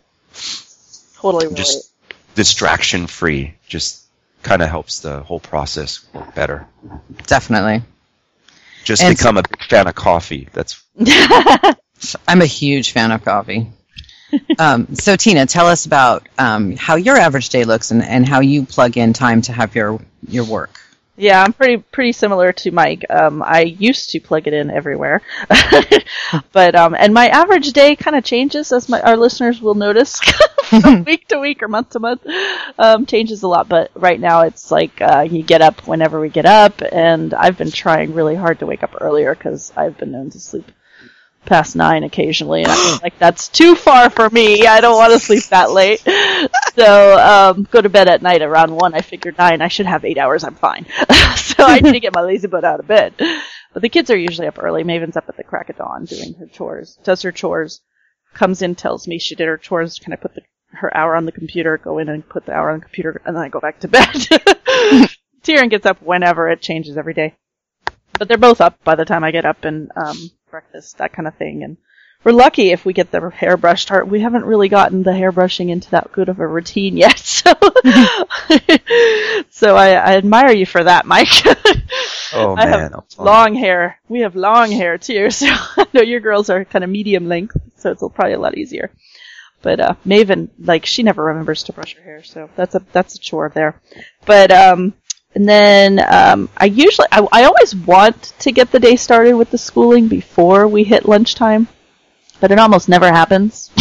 [1.16, 1.58] totally relate.
[1.58, 1.92] just
[2.36, 4.04] distraction free just
[4.44, 6.68] kind of helps the whole process work better
[7.28, 7.82] Definitely.
[8.84, 10.84] just And- become a big fan of coffee that's
[12.28, 13.70] I'm a huge fan of coffee.
[14.60, 18.40] Um, so, Tina, tell us about um, how your average day looks and, and how
[18.42, 20.80] you plug in time to have your your work.
[21.18, 23.06] Yeah, I'm pretty pretty similar to Mike.
[23.10, 25.22] Um, I used to plug it in everywhere,
[26.52, 30.20] but um, and my average day kind of changes as my our listeners will notice
[30.66, 32.26] from week to week or month to month.
[32.78, 36.28] Um, changes a lot, but right now it's like uh, you get up whenever we
[36.28, 40.12] get up, and I've been trying really hard to wake up earlier because I've been
[40.12, 40.70] known to sleep
[41.46, 44.68] past nine occasionally, and I'm like that's too far for me.
[44.68, 46.06] I don't want to sleep that late.
[46.76, 48.94] So um, go to bed at night around one.
[48.94, 49.62] I figured nine.
[49.62, 50.44] I should have eight hours.
[50.44, 50.86] I'm fine.
[51.38, 53.14] so I need to get my lazy butt out of bed.
[53.18, 54.84] But the kids are usually up early.
[54.84, 56.98] Maven's up at the crack of dawn doing her chores.
[57.06, 57.82] Does her chores.
[58.34, 60.00] Comes in, tells me she did her chores.
[60.00, 60.42] Can I put the,
[60.74, 61.78] her hour on the computer?
[61.78, 63.88] Go in and put the hour on the computer, and then I go back to
[63.88, 64.14] bed.
[65.44, 66.50] Tyrion gets up whenever.
[66.50, 67.36] It changes every day.
[68.18, 70.18] But they're both up by the time I get up and um,
[70.50, 71.64] breakfast, that kind of thing.
[71.64, 71.78] And
[72.24, 73.92] we're lucky if we get the hair brushed.
[73.92, 77.22] Our, we haven't really gotten the hair brushing into that good of a routine yet.
[77.46, 77.54] So,
[79.50, 81.30] so I, I admire you for that, Mike.
[82.34, 84.00] oh I man long hair.
[84.08, 87.56] We have long hair too, so I know your girls are kind of medium length,
[87.76, 88.92] so it's probably a lot easier.
[89.62, 93.16] But uh, Maven, like, she never remembers to brush her hair, so that's a that's
[93.16, 93.80] a chore there.
[94.26, 94.94] But um,
[95.36, 99.52] and then um, I usually I, I always want to get the day started with
[99.52, 101.68] the schooling before we hit lunchtime,
[102.40, 103.72] but it almost never happens.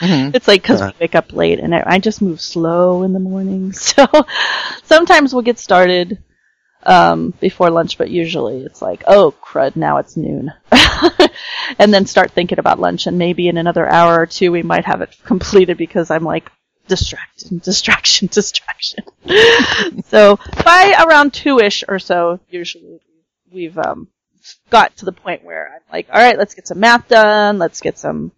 [0.00, 0.34] Mhm.
[0.34, 0.90] It's like because Uh-huh.
[0.98, 3.72] we wake up late and I I just move slow in the morning.
[3.90, 4.06] So
[4.82, 6.18] sometimes we'll get started
[6.84, 10.52] um, before lunch, but usually it's like, oh crud, now it's noon,
[11.78, 13.06] and then start thinking about lunch.
[13.06, 16.50] And maybe in another hour or two, we might have it completed because I'm like
[16.88, 19.04] distracted, distraction, distraction.
[20.06, 23.00] so by around two ish or so, usually
[23.52, 24.08] we've um,
[24.70, 27.80] got to the point where I'm like, all right, let's get some math done, let's
[27.80, 28.32] get some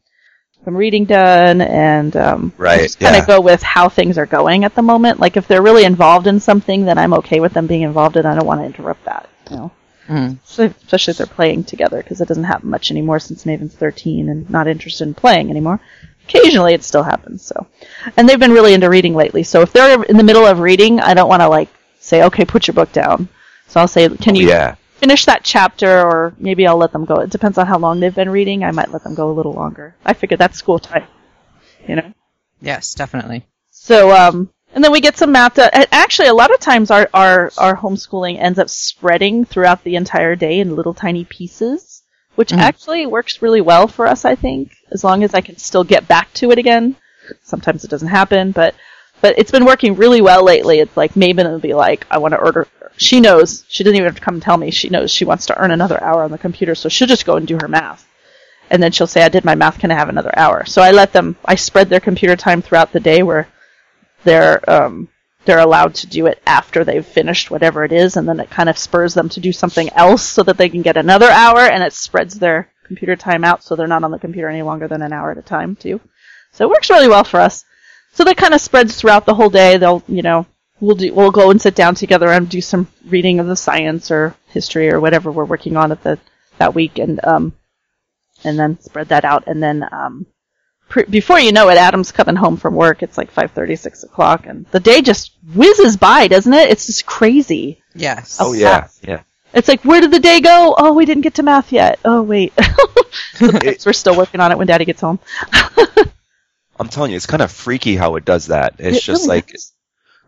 [0.65, 3.37] some reading done, and um, Right, just kind of yeah.
[3.37, 5.21] go with how things are going at the moment.
[5.21, 8.27] Like if they're really involved in something, then I'm okay with them being involved, and
[8.27, 9.29] I don't want to interrupt that.
[9.51, 9.73] You know,
[10.09, 10.39] Mhm.
[10.45, 14.29] so, especially if they're playing together, because it doesn't happen much anymore since Maven's 13
[14.29, 15.79] and not interested in playing anymore.
[16.29, 17.43] Occasionally, it still happens.
[17.43, 17.67] So,
[18.17, 19.43] and they've been really into reading lately.
[19.43, 21.69] So if they're in the middle of reading, I don't want to like
[22.01, 23.29] say, "Okay, put your book down."
[23.69, 27.05] So I'll say, "Can Oh, you yeah finish that chapter or maybe I'll let them
[27.05, 27.17] go.
[27.17, 28.65] It depends on how long they've been reading.
[28.65, 29.95] I might let them go a little longer.
[30.07, 31.05] I figured that's school time.
[31.87, 32.13] You know?
[32.63, 33.45] Yes, definitely.
[33.71, 35.55] So, um, and then we get some math.
[35.57, 35.69] done.
[35.75, 39.97] And Actually, a lot of times our, our, our homeschooling ends up spreading throughout the
[39.97, 42.03] entire day in little tiny pieces,
[42.37, 42.59] which Mhm.
[42.59, 46.09] actually works really well for us, I think, as long as I can still get
[46.09, 46.97] back to it again.
[47.43, 48.75] Sometimes it doesn't happen, but,
[49.21, 50.79] but it's been working really well lately.
[50.79, 54.07] It's like Maven will be like, I want to order, she knows, she doesn't even
[54.07, 56.31] have to come and tell me, she knows she wants to earn another hour on
[56.31, 58.07] the computer, so she'll just go and do her math
[58.71, 60.65] and then she'll say, I did my math, can I have another hour?
[60.65, 63.49] So I let them, I spread their computer time throughout the day where
[64.25, 65.09] they're, um,
[65.45, 68.69] they're allowed to do it after they've finished whatever it is, and then it kind
[68.69, 71.83] of spurs them to do something else so that they can get another hour, and
[71.83, 75.03] it spreads their computer time out so they're not on the computer any longer than
[75.03, 76.01] an hour at a time, too.
[76.53, 77.65] So it works really well for us.
[78.13, 79.77] So that kind of spreads throughout the whole day.
[79.77, 80.47] They'll, you know,
[80.81, 84.11] we'll do, we'll go and sit down together and do some reading of the science
[84.11, 86.19] or history or whatever we're working on at the
[86.59, 87.53] that week, and um,
[88.45, 90.27] and then spread that out, and then um,
[90.89, 93.03] pre- before you know it, Adam's coming home from work.
[93.03, 96.71] It's like five thirty, six o'clock, and the day just whizzes by, doesn't it?
[96.71, 97.83] It's just crazy.
[97.95, 98.39] Yes.
[98.41, 99.23] Oh yeah, yeah.
[99.57, 100.75] It's like, where did the day go?
[100.77, 101.99] Oh, we didn't get to math yet.
[102.05, 102.55] Oh, wait.
[103.39, 105.19] the we're still working on it when Daddy gets home.
[106.79, 108.75] I'm telling you, it's kind of freaky how it does that.
[108.79, 109.57] It's It just really like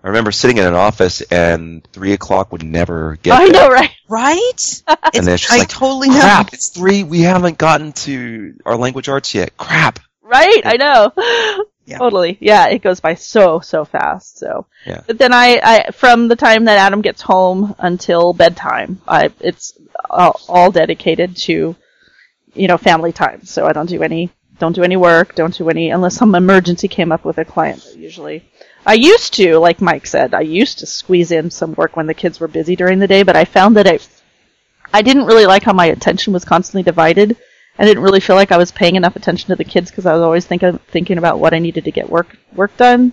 [0.02, 3.52] I remember sitting in an office and three o'clock would never get I there.
[3.52, 3.90] know, right?
[4.08, 4.82] Right?
[5.12, 6.20] And then it's just I like, totally know.
[6.20, 6.54] Crap!
[6.54, 7.02] It's three.
[7.02, 9.56] We haven't gotten to our language arts yet.
[9.58, 9.98] Crap!
[10.22, 10.62] Right?
[10.64, 11.12] I know.
[11.88, 11.96] Yeah.
[11.96, 12.36] Totally.
[12.38, 14.38] Yeah, it goes by so, so fast.
[14.38, 15.00] So, Yeah.
[15.06, 19.72] but then I, I, from the time that Adam gets home until bedtime, I, it's
[20.10, 21.74] all, all dedicated to,
[22.54, 23.46] you know, family time.
[23.46, 26.88] So I don't do any, don't do any work, don't do any, unless some emergency
[26.88, 28.44] came up with a client, usually.
[28.84, 32.12] I used to, like Mike said, I used to squeeze in some work when the
[32.12, 33.98] kids were busy during the day, but I found that I,
[34.92, 37.38] I didn't really like how my attention was constantly divided.
[37.78, 40.12] I didn't really feel like I was paying enough attention to the kids because I
[40.12, 43.12] was always thinking thinking about what I needed to get work work done.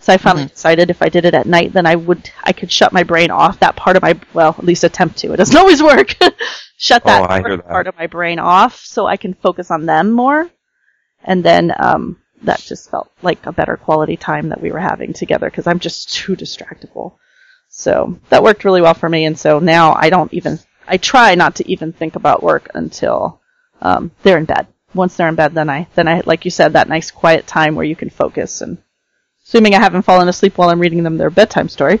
[0.00, 2.70] So I finally decided if I did it at night, then I would I could
[2.70, 5.32] shut my brain off that part of my well at least attempt to.
[5.32, 6.14] It doesn't always work.
[6.76, 7.68] shut that, Oh, part- that.
[7.68, 10.50] part of my brain off so I can focus on them more.
[11.24, 15.14] And then um, that just felt like a better quality time that we were having
[15.14, 17.14] together because I'm just too distractible.
[17.70, 21.34] So that worked really well for me, and so now I don't even I try
[21.34, 23.40] not to even think about work until
[23.80, 24.66] um, they're in bed.
[24.94, 27.74] Once they're in bed, then I then I like you said that nice quiet time
[27.74, 28.78] where you can focus and
[29.44, 32.00] assuming I haven't fallen asleep while I'm reading them their bedtime story,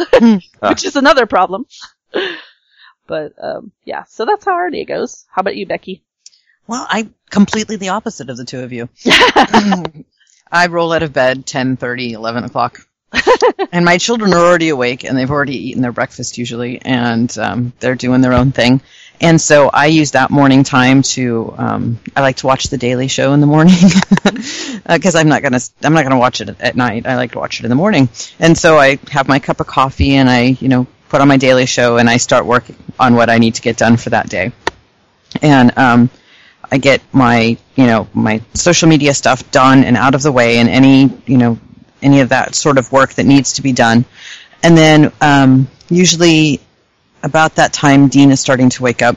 [0.60, 1.66] which is another problem.
[3.06, 5.26] But um, yeah, so that's how our day goes.
[5.30, 6.02] How about you, Becky?
[6.66, 8.88] Well, I'm completely the opposite of the two of you.
[10.50, 12.80] I roll out of bed 10, 30, 11 o'clock.
[13.70, 17.72] and my children are already awake and they've already eaten their breakfast usually and um,
[17.78, 18.80] they're doing their own thing.
[19.20, 23.08] And so I use that morning time to, um, I like to watch the Daily
[23.08, 23.76] Show in the morning
[24.86, 27.06] because I'm not gonna, I'm not gonna watch it at night.
[27.06, 28.08] I like to watch it in the morning.
[28.38, 31.36] And so I have my cup of coffee and I, you know, put on my
[31.36, 34.28] Daily Show and I start working on what I need to get done for that
[34.28, 34.52] day.
[35.42, 36.10] And um,
[36.70, 40.58] I get my, you know, my social media stuff done and out of the way,
[40.58, 41.58] and any, you know,
[42.02, 44.04] any of that sort of work that needs to be done.
[44.62, 46.60] And then um, usually
[47.24, 49.16] about that time, Dean is starting to wake up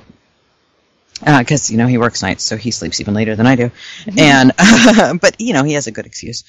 [1.20, 3.72] because you know he works nights, so he sleeps even later than I do.
[4.18, 4.51] And
[5.22, 6.43] but you know he has a good excuse.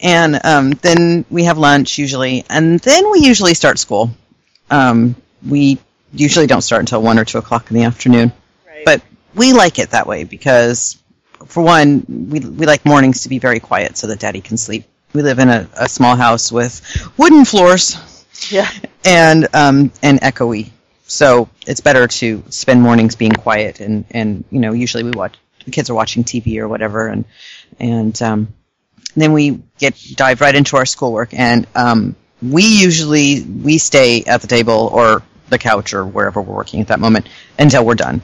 [0.00, 4.10] And um, then we have lunch usually, and then we usually start school.
[4.70, 5.78] Um, we
[6.12, 8.32] usually don't start until one or two o'clock in the afternoon
[8.84, 9.02] but
[9.34, 10.96] we like it that way because
[11.46, 14.84] for one we, we like mornings to be very quiet so that daddy can sleep
[15.12, 16.80] we live in a, a small house with
[17.18, 17.96] wooden floors
[18.50, 18.70] Yeah.
[19.04, 20.70] and um, and echoey
[21.06, 25.36] so it's better to spend mornings being quiet and and you know usually we watch
[25.64, 27.24] the kids are watching tv or whatever and
[27.78, 28.48] and um,
[29.14, 34.40] then we get dive right into our schoolwork and um, we usually we stay at
[34.40, 37.28] the table or the couch or wherever we're working at that moment
[37.58, 38.20] until we're done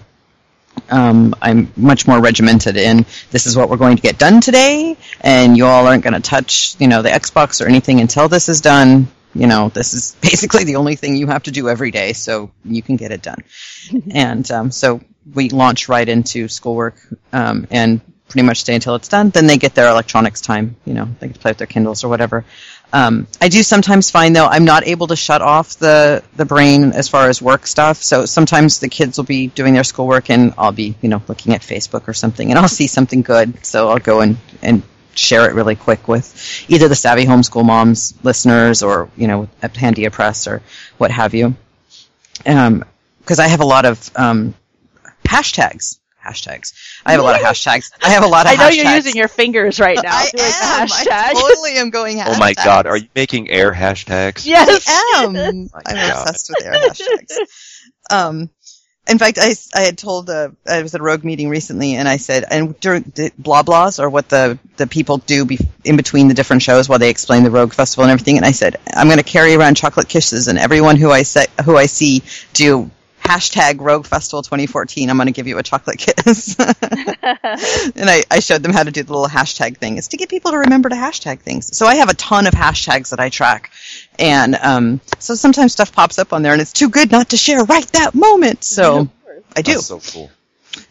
[0.90, 4.96] um, I'm much more regimented in this is what we're going to get done today,
[5.20, 8.48] and you all aren't going to touch, you know, the Xbox or anything until this
[8.48, 9.08] is done.
[9.34, 12.50] You know, this is basically the only thing you have to do every day, so
[12.64, 13.42] you can get it done.
[14.14, 15.00] and um, so
[15.34, 16.96] we launch right into schoolwork
[17.32, 19.30] um, and pretty much stay until it's done.
[19.30, 20.76] Then they get their electronics time.
[20.86, 22.44] You know, they get to play with their Kindles or whatever.
[22.92, 26.92] Um, I do sometimes find though I'm not able to shut off the the brain
[26.92, 28.02] as far as work stuff.
[28.02, 31.54] So sometimes the kids will be doing their schoolwork and I'll be you know looking
[31.54, 33.64] at Facebook or something and I'll see something good.
[33.64, 34.82] So I'll go and and
[35.14, 39.74] share it really quick with either the Savvy Homeschool Moms listeners or you know at
[39.74, 40.62] Pandia Press or
[40.98, 41.54] what have you.
[42.38, 44.54] Because I have a lot of um,
[45.24, 45.98] hashtags.
[46.24, 46.72] Hashtags.
[47.04, 47.90] I have a lot of hashtags.
[48.02, 48.76] I have a lot of I know hashtags.
[48.76, 50.10] you're using your fingers right now.
[50.12, 50.86] I doing am.
[50.88, 51.06] hashtag.
[51.10, 52.34] I totally am going hashtags.
[52.36, 54.46] Oh my god, are you making air hashtags?
[54.46, 54.86] yes.
[54.88, 55.36] I am.
[55.36, 57.36] I'm obsessed with air hashtags.
[58.10, 58.50] Um,
[59.08, 62.08] in fact, I, I had told uh, I was at a rogue meeting recently, and
[62.08, 65.96] I said, and during the blah blahs are what the the people do be, in
[65.96, 68.36] between the different shows while they explain the Rogue Festival and everything.
[68.36, 71.46] And I said, I'm going to carry around chocolate kisses, and everyone who I say,
[71.64, 72.22] who I see
[72.52, 72.90] do
[73.22, 75.08] hashtag Rogue Festival 2014.
[75.08, 76.56] I'm going to give you a chocolate kiss.
[76.58, 79.98] and I, I showed them how to do the little hashtag thing.
[79.98, 81.76] It's to get people to remember to hashtag things.
[81.76, 83.70] So I have a ton of hashtags that I track.
[84.18, 87.36] And um, so sometimes stuff pops up on there and it's too good not to
[87.36, 88.64] share right that moment.
[88.64, 89.08] So
[89.56, 89.74] I do.
[89.74, 90.30] That's so cool.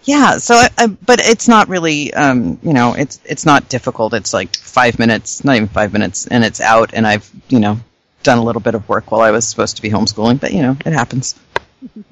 [0.03, 0.37] Yeah.
[0.37, 4.13] So, I, I, but it's not really, um, you know, it's it's not difficult.
[4.13, 6.91] It's like five minutes, not even five minutes, and it's out.
[6.93, 7.79] And I've, you know,
[8.23, 10.61] done a little bit of work while I was supposed to be homeschooling, but you
[10.61, 11.35] know, it happens.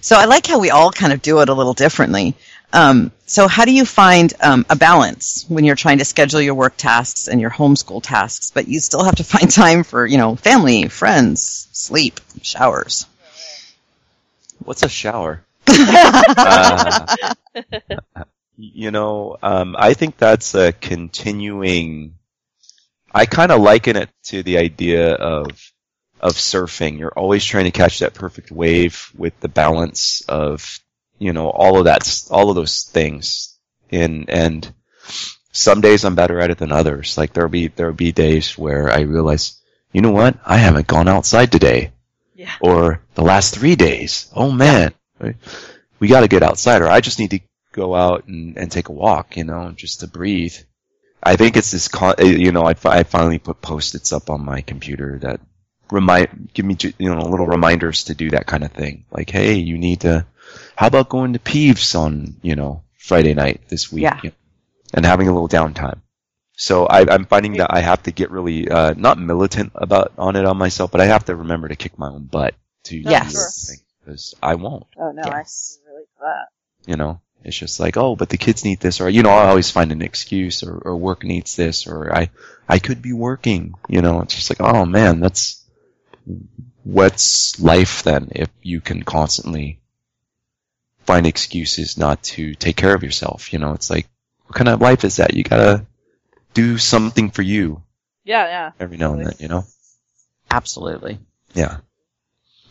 [0.00, 2.34] So I like how we all kind of do it a little differently.
[2.72, 6.54] Um, so how do you find um, a balance when you're trying to schedule your
[6.54, 10.18] work tasks and your homeschool tasks, but you still have to find time for you
[10.18, 13.06] know family, friends, sleep, showers?
[14.64, 15.44] What's a shower?
[15.66, 17.34] Uh,
[18.56, 22.14] you know, um, I think that's a continuing.
[23.14, 25.46] I kind of liken it to the idea of
[26.20, 26.98] of surfing.
[26.98, 30.80] You're always trying to catch that perfect wave with the balance of
[31.18, 33.56] you know all of that, all of those things.
[33.90, 34.72] And and
[35.52, 37.16] some days I'm better at it than others.
[37.18, 39.60] Like there'll be there'll be days where I realize,
[39.92, 41.92] you know what, I haven't gone outside today
[42.34, 42.52] Yeah.
[42.60, 44.30] or the last three days.
[44.34, 45.36] Oh man, right?
[45.98, 47.40] we got to get outside, or I just need to
[47.72, 50.54] go out and, and take a walk, you know, just to breathe.
[51.22, 54.60] I think it's this, con- you know, I, I finally put post-its up on my
[54.60, 55.40] computer that
[55.90, 59.04] remind, give me, you know, little reminders to do that kind of thing.
[59.10, 60.26] Like, hey, you need to,
[60.76, 64.02] how about going to Peeves on, you know, Friday night this week?
[64.02, 64.20] Yeah.
[64.22, 64.36] you know,
[64.94, 66.00] and having a little downtime.
[66.56, 70.34] So I, I'm finding that I have to get really uh, not militant about on
[70.34, 73.70] it on myself, but I have to remember to kick my own butt to Yes.
[74.00, 74.86] because I won't.
[74.96, 75.78] Oh no, Yes.
[75.86, 76.48] I relate to that.
[76.90, 79.48] You know, it's just like, oh, but the kids need this, or you know, I
[79.48, 82.30] always find an excuse, or, or work needs this, or I
[82.68, 83.74] I could be working.
[83.88, 85.62] You know, it's just like, oh man, that's
[86.84, 89.80] what's life then if you can constantly
[91.06, 93.52] find excuses not to take care of yourself.
[93.52, 94.06] You know, it's like,
[94.46, 95.34] what kind of life is that?
[95.34, 95.86] You gotta
[96.54, 97.82] do something for you
[98.24, 98.70] Yeah, yeah.
[98.78, 99.34] every now and then.
[99.38, 99.64] You know,
[100.50, 101.18] Absolutely.
[101.54, 101.78] yeah.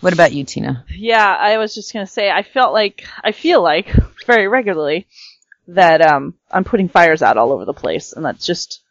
[0.02, 0.86] What about you, Tina?
[0.90, 3.92] Yeah, I was just gonna say, I felt like, I feel like,
[4.28, 5.08] very regularly,
[5.70, 8.82] that, um, I'm putting fires out all over the place, and that's just,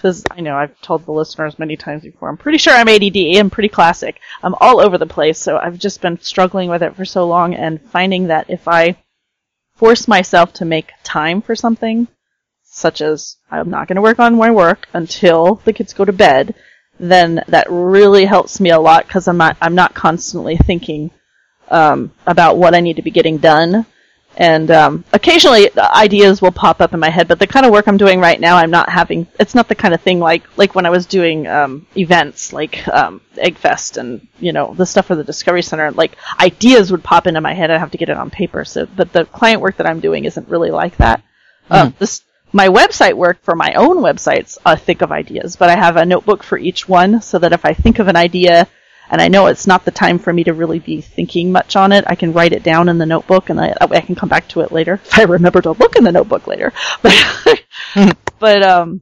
[0.00, 3.16] cause I know I've told the listeners many times before, I'm pretty sure I'm ADD,
[3.36, 4.20] I'm pretty classic.
[4.42, 7.54] I'm all over the place, so I've just been struggling with it for so long,
[7.54, 8.96] and finding that if I
[9.76, 12.08] force myself to make time for something,
[12.64, 16.54] such as, I'm not gonna work on my work until the kids go to bed,
[17.00, 21.10] then that really helps me a lot because I'm not I'm not constantly thinking
[21.70, 23.86] um, about what I need to be getting done.
[24.40, 27.88] And um, occasionally ideas will pop up in my head, but the kind of work
[27.88, 29.26] I'm doing right now, I'm not having.
[29.40, 32.86] It's not the kind of thing like like when I was doing um, events like
[32.86, 35.90] um, Eggfest and you know the stuff for the Discovery Center.
[35.90, 37.72] Like ideas would pop into my head.
[37.72, 38.64] I have to get it on paper.
[38.64, 41.24] So, but the client work that I'm doing isn't really like that.
[41.68, 42.22] Uh, this
[42.52, 46.06] my website work for my own websites, I think of ideas, but I have a
[46.06, 48.68] notebook for each one so that if I think of an idea
[49.10, 51.92] and I know it's not the time for me to really be thinking much on
[51.92, 54.48] it, I can write it down in the notebook and I, I can come back
[54.48, 56.72] to it later if I remember to look in the notebook later.
[57.02, 57.64] But,
[58.38, 59.00] but, um,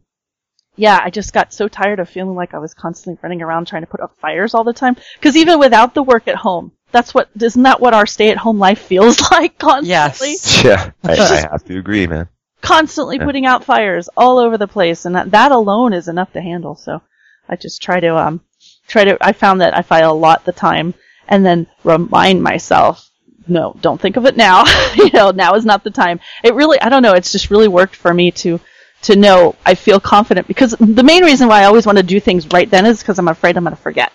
[0.77, 3.83] yeah, I just got so tired of feeling like I was constantly running around trying
[3.83, 4.97] to put up fires all the time.
[5.23, 8.37] Cause even without the work at home, that's what, isn't that what our stay at
[8.37, 9.89] home life feels like constantly?
[9.89, 10.65] Yes.
[10.65, 12.29] Yeah, I, I have to agree, man.
[12.63, 16.41] constantly putting out fires all over the place, and that, that alone is enough to
[16.41, 16.75] handle.
[16.75, 17.01] So
[17.49, 18.41] I just try to um
[18.87, 19.19] try to.
[19.21, 20.95] I found that I file a lot the time
[21.29, 23.11] and then remind myself,
[23.49, 24.65] no, don't think of it now.
[24.95, 26.21] you know, now is not the time.
[26.43, 27.15] It really, I don't know.
[27.15, 28.61] It's just really worked for me to
[29.03, 32.19] to know I feel confident because the main reason why I always want to do
[32.19, 34.13] things right then is because I'm afraid I'm going to forget.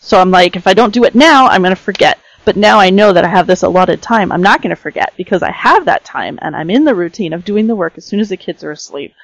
[0.00, 2.18] So I'm like, if I don't do it now, I'm going to forget.
[2.44, 4.30] But now I know that I have this allotted time.
[4.30, 7.32] I'm not going to forget because I have that time and I'm in the routine
[7.32, 9.14] of doing the work as soon as the kids are asleep.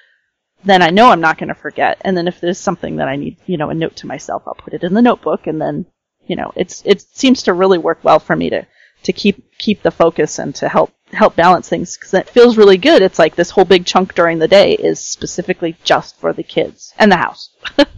[0.65, 1.99] Then I know I'm not going to forget.
[2.03, 4.55] And then if there's something that I need, you know, a note to myself, I'll
[4.55, 5.87] put it in the notebook and then,
[6.27, 8.67] you know, it's, it seems to really work well for me to,
[9.05, 12.77] to keep, keep the focus and to help, help balance things because it feels really
[12.77, 13.01] good.
[13.01, 16.93] It's like this whole big chunk during the day is specifically just for the kids
[16.99, 17.57] and the house.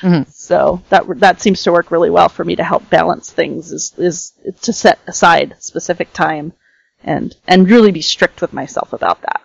[0.00, 0.30] Mm-hmm.
[0.30, 3.72] So that that seems to work really well for me to help balance things.
[3.72, 4.32] Is is
[4.62, 6.52] to set aside specific time,
[7.02, 9.40] and and really be strict with myself about that.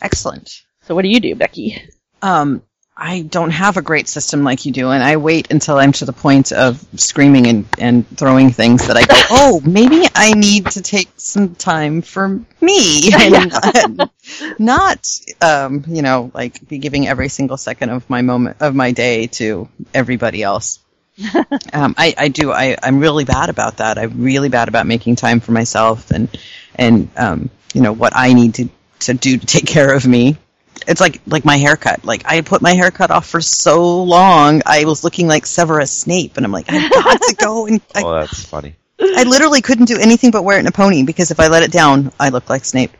[0.00, 0.62] Excellent.
[0.88, 1.82] So what do you do, Becky?
[2.22, 2.62] Um,
[2.96, 6.06] I don't have a great system like you do, and I wait until I'm to
[6.06, 10.64] the point of screaming and, and throwing things that I go, oh, maybe I need
[10.70, 14.10] to take some time for me, and not,
[14.58, 15.06] not,
[15.42, 19.26] um, you know, like be giving every single second of my moment of my day
[19.26, 20.78] to everybody else.
[21.74, 22.50] um, I, I do.
[22.50, 23.98] I, I'm really bad about that.
[23.98, 26.30] I'm really bad about making time for myself and
[26.76, 28.70] and um, you know what I need to
[29.00, 30.38] to do to take care of me
[30.86, 32.04] it's like like my haircut.
[32.04, 36.36] Like I put my haircut off for so long, I was looking like Severus Snape,
[36.36, 37.66] and I'm like, I've got to go.
[37.66, 38.76] And oh, I, Oh, that's funny.
[39.00, 41.62] I literally couldn't do anything but wear it in a pony because if I let
[41.62, 42.90] it down, I look like Snape.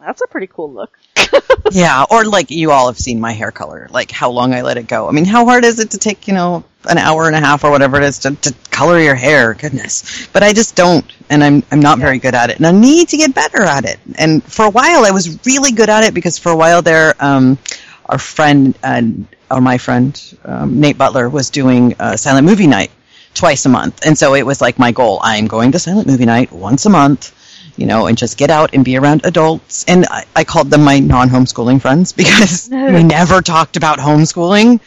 [0.00, 0.98] That's a pretty cool look.
[1.70, 4.76] Yeah, or like you all have seen my hair color, like how long I let
[4.76, 5.08] it go.
[5.08, 7.64] I mean, how hard is it to take, you know, an hour and a half
[7.64, 9.54] or whatever it is to, to color your hair?
[9.54, 10.26] Goodness.
[10.34, 13.08] But I just don't, and I'm I'm not very good at it, and I need
[13.08, 13.98] to get better at it.
[14.18, 17.14] And for a while, I was really good at it because for a while there,
[17.20, 17.58] um,
[18.06, 19.02] our friend uh,
[19.50, 22.90] or my friend um, Nate Butler was doing uh, silent movie night
[23.34, 25.20] twice a month, and so it was like my goal.
[25.22, 27.32] I'm going to silent movie night once a month
[27.76, 29.84] you know, and just get out and be around adults.
[29.86, 34.80] And I, I called them my non-homeschooling friends because we never talked about homeschooling,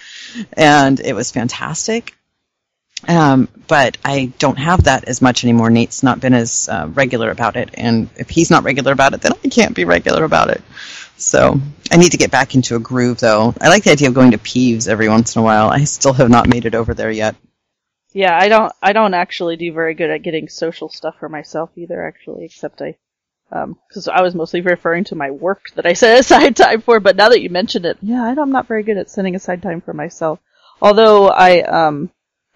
[0.54, 2.16] and it was fantastic.
[3.08, 5.70] Um, but I don't have that as much anymore.
[5.70, 9.22] Nate's not been as uh, regular about it, and if he's not regular about it,
[9.22, 10.62] then I can't be regular about it.
[11.18, 11.60] So
[11.92, 13.54] I need to get back into a groove, though.
[13.62, 15.70] I like the idea of going to Peeves every once in a while.
[15.70, 17.36] I still have not made it over there yet.
[18.16, 18.72] Yeah, I don't.
[18.82, 22.02] I don't actually do very good at getting social stuff for myself either.
[22.08, 22.96] Actually, except I,
[23.50, 27.02] because I was mostly referring to my work that I set aside time for.
[27.02, 29.82] But now that you mentioned it, yeah, I'm not very good at setting aside time
[29.82, 30.40] for myself.
[30.82, 32.10] Although I, um,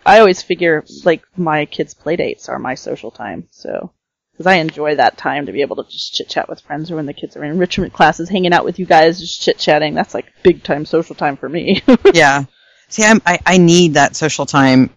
[0.05, 3.49] I always figure like my kids' play dates are my social time.
[3.51, 3.91] So,
[4.32, 6.95] because I enjoy that time to be able to just chit chat with friends, or
[6.95, 9.93] when the kids are in enrichment classes, hanging out with you guys, just chit chatting.
[9.93, 11.82] That's like big time social time for me.
[12.14, 12.45] yeah.
[12.88, 14.91] See, I'm, I I need that social time,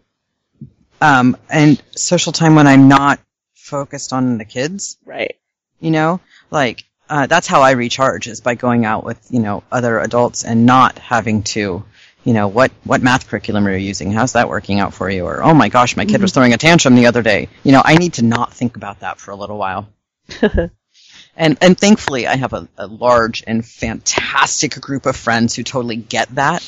[1.02, 3.20] um, and social time when I'm not
[3.54, 4.96] focused on the kids.
[5.04, 5.36] right.
[5.80, 9.64] You know, like uh, that's how I recharge is by going out with you know
[9.70, 11.84] other adults and not having to.
[12.24, 12.70] You know what?
[12.84, 14.12] What math curriculum are you using?
[14.12, 15.24] How's that working out for you?
[15.26, 17.48] Or oh my gosh, my kid was throwing a tantrum the other day.
[17.64, 19.88] You know, I need to not think about that for a little while.
[21.34, 25.96] And and thankfully, I have a, a large and fantastic group of friends who totally
[25.96, 26.62] get that.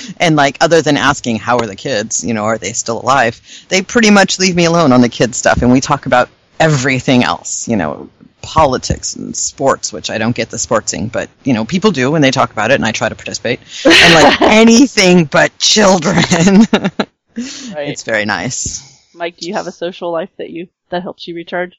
[0.20, 3.40] and like, other than asking how are the kids, you know, are they still alive?
[3.68, 7.24] They pretty much leave me alone on the kids stuff, and we talk about everything
[7.24, 7.68] else.
[7.68, 8.08] You know,
[8.40, 12.22] politics and sports, which I don't get the sportsing, but you know, people do when
[12.22, 13.60] they talk about it, and I try to participate.
[13.84, 16.64] And like anything but children.
[17.36, 17.90] Right.
[17.90, 19.12] It's very nice.
[19.14, 21.78] Mike, do you have a social life that you that helps you recharge?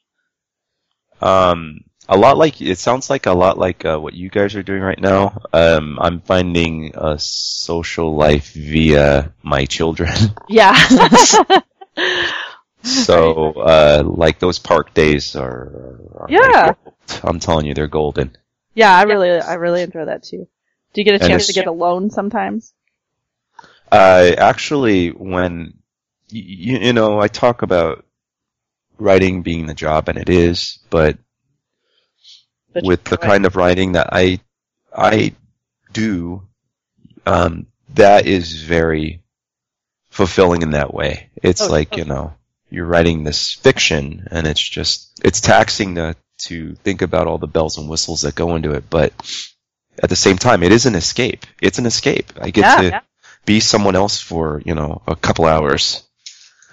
[1.20, 4.62] Um, a lot like it sounds like a lot like uh, what you guys are
[4.62, 5.40] doing right now.
[5.52, 10.14] Um, I'm finding a social life via my children.
[10.48, 10.74] Yeah.
[12.82, 16.00] so, uh, like those park days are.
[16.16, 16.72] are Yeah.
[16.84, 16.94] gold.
[17.22, 18.36] I'm telling you, they're golden.
[18.74, 20.46] yeah, I really I really enjoy that too.
[20.92, 22.72] Do you get a And chance to get alone sometimes?
[23.90, 25.74] Uh, actually, when
[26.28, 28.04] you, you know, I talk about
[28.98, 31.18] writing being the job, and it is, but
[32.72, 33.20] But with the right.
[33.20, 34.40] kind of writing that I
[34.96, 35.34] I
[35.92, 36.48] do,
[37.26, 39.22] um, that is very
[40.10, 41.30] fulfilling in that way.
[41.42, 41.98] It's Oh, like oh.
[41.98, 42.34] you know
[42.70, 47.46] you're writing this fiction, and it's just it's taxing to to think about all the
[47.48, 49.12] bells and whistles that go into it, but
[50.02, 51.46] at the same time, it is an escape.
[51.60, 52.32] It's an escape.
[52.40, 53.00] I get Yeah, to yeah.
[53.46, 56.02] be someone else for you know a couple hours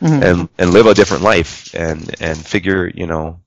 [0.01, 0.21] Mhm.
[0.21, 3.41] and and live a different life and and figure you know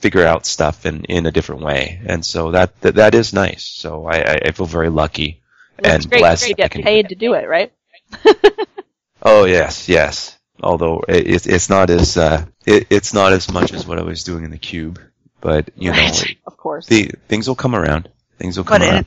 [0.00, 3.64] figure out stuff in in a different way and so that that, that is nice
[3.64, 5.40] so I, I I feel very lucky
[5.82, 7.72] Well, and great blessed to that I get can- paid to do it, right?
[9.22, 13.72] oh yes yes although it, it's it's not as uh it, it's not as much
[13.72, 14.98] as what I was doing in the cube
[15.40, 16.10] but you know
[16.46, 16.86] Of course.
[16.86, 19.06] the things will come around things will come But around it,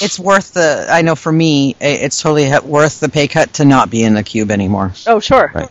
[0.00, 0.88] it's worth the.
[0.90, 4.14] I know for me, i- it's totally worth the pay cut to not be in
[4.14, 4.92] the cube anymore.
[5.06, 5.52] Oh, sure.
[5.54, 5.68] Right.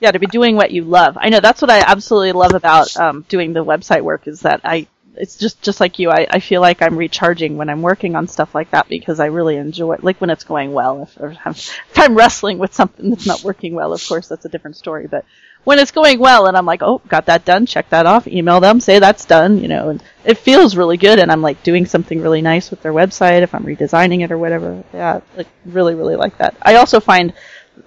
[0.00, 1.16] Yeah, to be doing what you love.
[1.18, 4.60] I know that's what I absolutely love about um, doing the website work is that
[4.64, 4.86] I.
[5.16, 6.10] It's just just like you.
[6.10, 9.26] I, I feel like I'm recharging when I'm working on stuff like that because I
[9.26, 10.02] really enjoy it.
[10.02, 11.02] Like when it's going well.
[11.02, 14.48] If, I'm, if I'm wrestling with something that's not working well, of course that's a
[14.48, 15.06] different story.
[15.06, 15.24] But
[15.62, 18.58] when it's going well and I'm like, oh, got that done, check that off, email
[18.58, 21.20] them, say that's done, you know, and it feels really good.
[21.20, 24.38] And I'm like doing something really nice with their website if I'm redesigning it or
[24.38, 24.82] whatever.
[24.92, 26.56] Yeah, like really, really like that.
[26.60, 27.32] I also find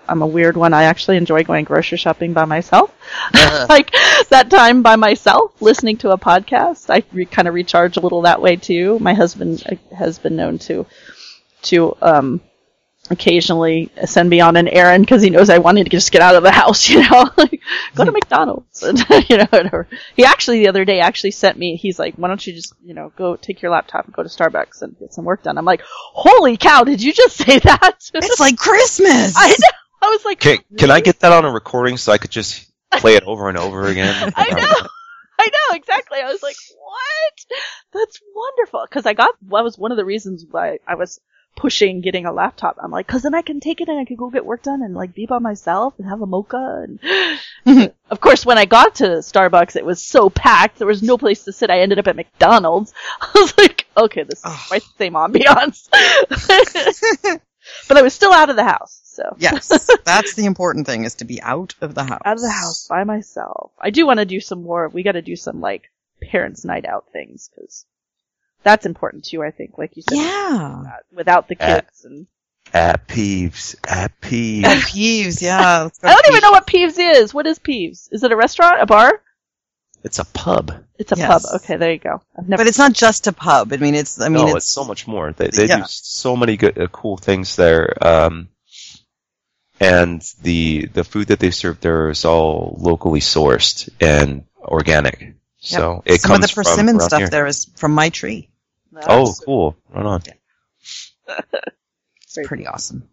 [0.07, 0.73] I'm a weird one.
[0.73, 2.93] I actually enjoy going grocery shopping by myself.
[3.69, 3.91] like
[4.29, 6.89] that time by myself, listening to a podcast.
[6.89, 8.99] I re- kind of recharge a little that way too.
[8.99, 10.85] My husband uh, has been known to
[11.63, 12.41] to um
[13.09, 16.35] occasionally send me on an errand because he knows I wanted to just get out
[16.35, 17.61] of the house, you know, like
[17.95, 18.15] go to hmm.
[18.15, 19.87] McDonald's, and, you know, whatever.
[20.15, 21.75] He actually the other day actually sent me.
[21.75, 24.29] He's like, why don't you just, you know, go take your laptop and go to
[24.29, 25.57] Starbucks and get some work done.
[25.57, 28.09] I'm like, holy cow, did you just say that?
[28.13, 29.33] It's like Christmas.
[29.35, 29.67] I know.
[29.99, 32.71] I was like, can can I get that on a recording so I could just
[32.91, 34.87] play it over and over again I know.
[35.39, 36.19] I know exactly.
[36.19, 37.59] I was like, "What?
[37.93, 41.19] That's wonderful!" Because I got that was one of the reasons why I was
[41.57, 42.77] pushing getting a laptop.
[42.81, 44.81] I'm like, cause then I can take it and I can go get work done
[44.81, 46.85] and like be by myself and have a mocha.
[47.65, 50.77] And of course, when I got to Starbucks, it was so packed.
[50.77, 51.69] There was no place to sit.
[51.69, 52.93] I ended up at McDonald's.
[53.21, 55.89] I was like, okay, this is quite the same ambiance.
[57.87, 59.01] but I was still out of the house.
[59.03, 62.21] So Yes, that's the important thing is to be out of the house.
[62.23, 63.71] out of the house by myself.
[63.79, 64.89] I do want to do some more.
[64.89, 65.89] We got to do some like
[66.21, 67.85] parents' night out things because
[68.67, 69.41] that's important too.
[69.43, 70.83] I think, like you said, Yeah.
[71.13, 72.27] without the Uh, kids and
[72.73, 73.75] At Peeves.
[73.87, 74.63] At Peeves.
[74.65, 75.87] at Peeves, yeah.
[76.03, 77.33] I don't to even know what Peeves is.
[77.33, 78.09] What is Peeves?
[78.11, 79.21] Is it a restaurant, a bar?
[80.03, 80.71] it's a pub.
[80.99, 81.27] It's a Yes.
[81.27, 81.55] pub.
[81.61, 82.21] Okay, there you go.
[82.37, 82.61] I've never.
[82.61, 83.73] But it's not just a pub.
[83.73, 84.21] I mean, it's.
[84.21, 85.33] I mean, no, it's, it's, so much more.
[85.33, 85.77] They, they Yeah.
[85.79, 87.93] do so many good, uh, cool things there.
[88.05, 88.49] Um,
[89.79, 95.35] and the the food that they serve there is all locally sourced and organic.
[95.59, 97.29] So it some of comes the persimmon around stuff here.
[97.29, 98.49] there is from my tree.
[99.07, 99.77] Oh, cool!
[99.89, 100.21] Right on.
[102.23, 103.07] It's pretty awesome.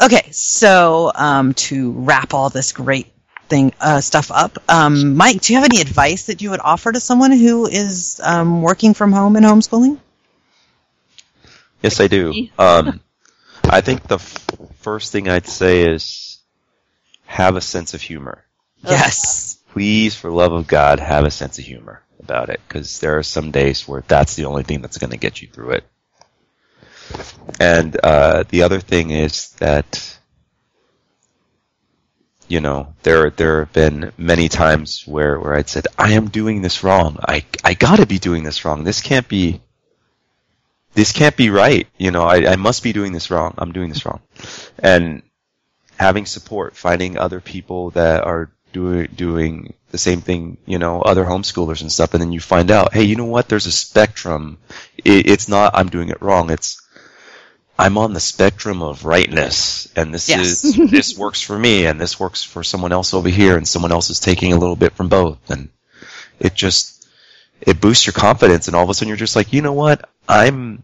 [0.00, 3.12] Okay, so um, to wrap all this great
[3.48, 6.90] thing uh, stuff up, um, Mike, do you have any advice that you would offer
[6.92, 9.98] to someone who is um, working from home and homeschooling?
[11.82, 12.48] Yes, I do.
[12.58, 13.00] Um,
[13.64, 14.46] I think the f-
[14.80, 16.38] first thing I'd say is
[17.26, 18.44] have a sense of humor.
[18.82, 19.53] Yes.
[19.74, 23.24] Please, for love of God, have a sense of humor about it, because there are
[23.24, 25.84] some days where that's the only thing that's going to get you through it.
[27.58, 30.16] And uh, the other thing is that,
[32.46, 36.62] you know, there there have been many times where where I'd said, I am doing
[36.62, 37.18] this wrong.
[37.20, 38.84] I I got to be doing this wrong.
[38.84, 39.60] This can't be.
[40.92, 41.88] This can't be right.
[41.98, 43.54] You know, I, I must be doing this wrong.
[43.58, 44.20] I'm doing this wrong.
[44.78, 45.22] And
[45.96, 51.24] having support, finding other people that are doing doing the same thing, you know, other
[51.24, 53.48] homeschoolers and stuff, and then you find out, hey, you know what?
[53.48, 54.58] There's a spectrum.
[54.98, 56.50] It, it's not I'm doing it wrong.
[56.50, 56.82] It's
[57.78, 60.64] I'm on the spectrum of rightness, and this Yes.
[60.64, 63.92] is this works for me, and this works for someone else over here, and someone
[63.92, 65.70] else is taking a little bit from both, and
[66.38, 67.06] it just
[67.60, 70.08] it boosts your confidence, and all of a sudden you're just like, you know what?
[70.28, 70.82] I'm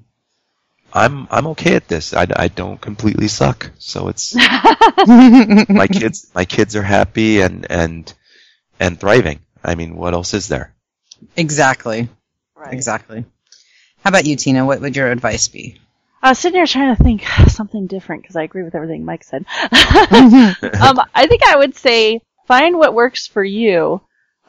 [0.93, 2.15] I'm I'm okay at this.
[2.15, 4.35] I, I don't completely suck, so it's
[5.07, 8.12] my kids my kids are happy and and
[8.79, 9.41] and thriving.
[9.62, 10.75] I mean, what else is there?
[11.37, 12.09] Exactly.
[12.57, 12.73] Right.
[12.73, 13.25] Exactly.
[14.03, 14.65] How about you, Tina?
[14.65, 15.79] What would your advice be?
[16.23, 19.25] I was sitting here trying to think something different because I agree with everything Mike
[19.25, 19.45] said.
[19.73, 24.01] um, I think I would say find what works for you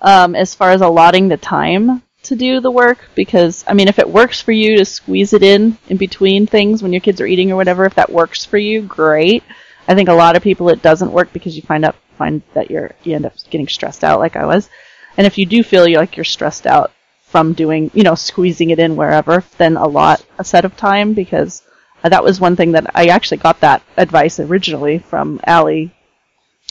[0.01, 3.09] um, as far as allotting the time to do the work.
[3.15, 6.81] Because I mean, if it works for you to squeeze it in in between things
[6.81, 9.43] when your kids are eating or whatever, if that works for you, great.
[9.87, 12.69] I think a lot of people it doesn't work because you find out find that
[12.69, 14.69] you're you end up getting stressed out like I was.
[15.17, 16.91] And if you do feel you're like you're stressed out
[17.31, 21.13] from doing, you know, squeezing it in wherever, then a lot a set of time
[21.13, 21.63] because
[22.03, 25.93] that was one thing that I actually got that advice originally from Allie,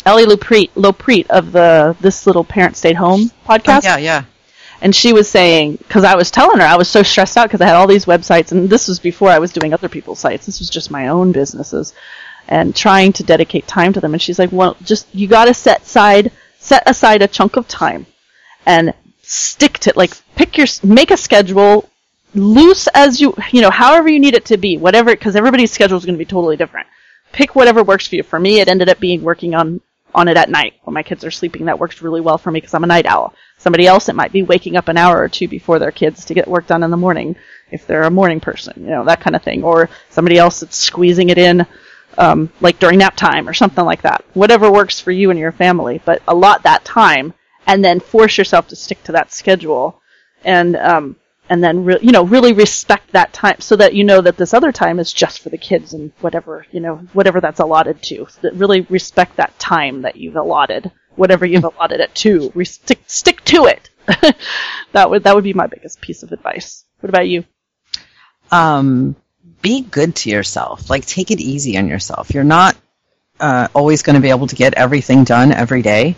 [0.05, 3.85] Allie Lopreet, Lopreet of the This Little Parent Stayed Home oh, podcast.
[3.85, 4.25] Oh, yeah, yeah.
[4.83, 7.61] And she was saying, because I was telling her I was so stressed out because
[7.61, 10.47] I had all these websites, and this was before I was doing other people's sites.
[10.47, 11.93] This was just my own businesses,
[12.49, 14.15] and trying to dedicate time to them.
[14.15, 17.69] And she's like, well, just you got to set aside set aside a chunk of
[17.69, 18.07] time,
[18.65, 19.97] and stick to it.
[19.97, 21.89] like pick your make a schedule
[22.35, 25.97] loose as you you know however you need it to be whatever because everybody's schedule
[25.97, 26.87] is going to be totally different
[27.33, 29.81] pick whatever works for you for me it ended up being working on
[30.15, 31.67] on it at night when my kids are sleeping.
[31.67, 33.35] That works really well for me because i'm a night owl.
[33.59, 36.35] Somebody else it might be waking up an hour or two before their kids to
[36.35, 37.37] get work done in the morning
[37.71, 39.63] if they're a morning person you know that kind of thing.
[39.63, 41.67] Or somebody else that's squeezing it in
[42.19, 44.25] um, like during nap time or something like that.
[44.35, 47.35] Whatever works for you and your family but allot that time
[47.67, 50.01] and then force yourself to stick to that schedule.
[50.45, 51.17] And um,
[51.51, 54.55] and then re- you know really respect that time so that you know that this
[54.55, 58.27] other time is just for the kids and whatever you know whatever that's allotted to
[58.31, 62.65] So that really respect that time that you've allotted whatever you've allotted it to Re-
[62.65, 63.91] stick stick to it
[64.93, 67.45] that would that would be my biggest piece of advice what about you
[68.51, 69.17] um,
[69.63, 70.91] be good to yourself.
[70.91, 72.33] Like, take it easy on yourself.
[72.33, 72.77] You're not
[73.39, 76.17] uh, always going to be able to get everything done every day.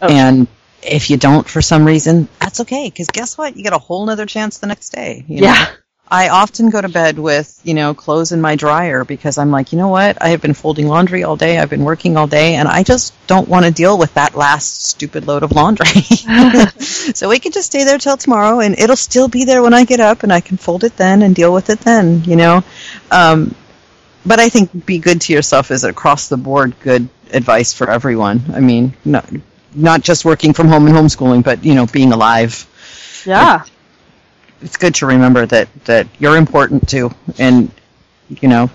[0.00, 0.08] Oh.
[0.08, 0.48] And
[0.84, 2.88] if you don't for some reason, that's okay.
[2.88, 3.56] Because guess what?
[3.56, 5.24] You get a whole nother chance the next day.
[5.28, 5.48] you know?
[5.48, 5.70] Yeah.
[6.06, 9.72] I often go to bed with, you know, clothes in my dryer because I'm like,
[9.72, 10.20] you know what?
[10.20, 11.58] I have been folding laundry all day.
[11.58, 14.84] I've been working all day, and I just don't want to deal with that last
[14.84, 15.86] stupid load of laundry.
[16.82, 19.84] so we can just stay there till tomorrow, and it'll still be there when I
[19.84, 22.62] get up, and I can fold it then and deal with it then, you know?
[23.10, 23.54] Um,
[24.26, 28.42] but I think be good to yourself is across the board good advice for everyone.
[28.52, 29.28] I mean, not,
[29.74, 32.66] not just working from home and homeschooling, but, you know, being alive
[33.26, 33.64] yeah
[34.60, 37.70] it's good to remember that that you're important too, and
[38.28, 38.70] you know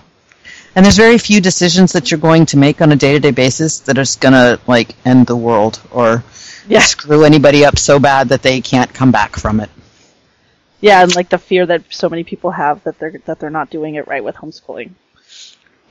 [0.74, 3.32] And there's very few decisions that you're going to make on a day to day
[3.32, 6.22] basis that are gonna like end the world or
[6.68, 6.80] Yeah.
[6.80, 9.70] screw anybody up so bad that they can't come back from it.
[10.80, 13.70] Yeah, and like the fear that so many people have that they're that they're not
[13.70, 14.92] doing it right with homeschooling.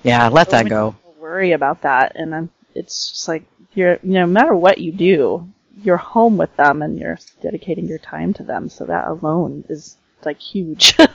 [0.03, 0.91] Yeah, let So that go.
[0.93, 3.43] people Worry about that, and then it's just like
[3.73, 5.47] you're you know, no matter what you do,
[5.81, 8.69] you're home with them and you're dedicating your time to them.
[8.69, 10.95] So that alone is like huge.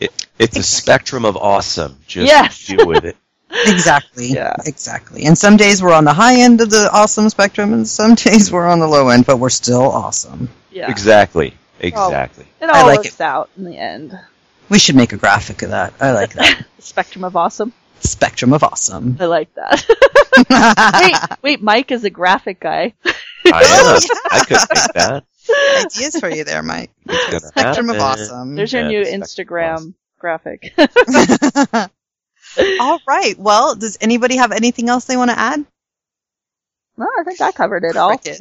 [0.00, 1.96] It, it's a spectrum of awesome.
[2.08, 2.66] Just Yes.
[2.66, 3.16] deal with it.
[3.66, 4.26] Exactly.
[4.26, 4.52] Yeah.
[4.66, 5.24] Exactly.
[5.24, 8.50] And some days we're on the high end of the awesome spectrum, and some days
[8.50, 10.48] we're on the low end, but we're still awesome.
[10.72, 11.54] yeah, Exactly.
[11.78, 12.44] Exactly.
[12.60, 14.18] it I all like works out in the end.
[14.68, 15.94] We should make a graphic of that.
[16.00, 16.64] I like that.
[16.76, 17.72] The spectrum of awesome.
[18.00, 19.16] Spectrum of awesome.
[19.20, 19.84] I like that.
[21.32, 22.94] wait, wait, Mike is a graphic guy.
[23.04, 24.00] I am.
[24.30, 25.24] I could make that.
[25.86, 26.90] Ideas for you there, Mike.
[27.06, 28.54] It's gonna Spectrum of awesome.
[28.56, 29.94] There's your Yeah, new Instagram awesome.
[30.18, 30.74] graphic.
[32.80, 33.38] All right.
[33.38, 35.64] Well, does anybody have anything else they want to add?
[36.96, 38.16] no, I think I covered it all.
[38.16, 38.40] Crickets.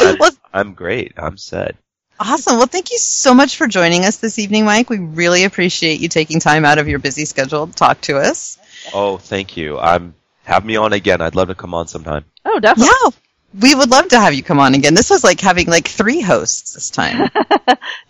[0.00, 1.12] I'm, I'm great.
[1.16, 1.76] I'm set.
[2.20, 2.56] Awesome.
[2.56, 4.90] Well, thank you so much for joining us this evening, Mike.
[4.90, 8.58] We really appreciate you taking time out of your busy schedule to talk to us.
[8.92, 9.78] Oh, thank you.
[9.78, 10.14] I'm
[10.44, 11.20] have me on again.
[11.20, 12.24] I'd love to come on sometime.
[12.44, 12.90] oh, definitely.
[13.04, 13.10] Yeah.
[13.60, 14.94] We would love to have you come on again.
[14.94, 17.30] This was like having like three hosts this time.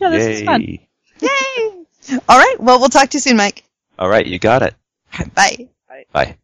[0.01, 0.63] Yeah, this is fun.
[0.63, 0.89] Yay.
[1.21, 2.19] Yay!
[2.29, 2.57] All right.
[2.59, 3.65] Well, we'll talk to you soon, Mike.
[3.99, 4.75] All right, you got it.
[5.35, 5.69] Bye.
[6.13, 6.37] Bye.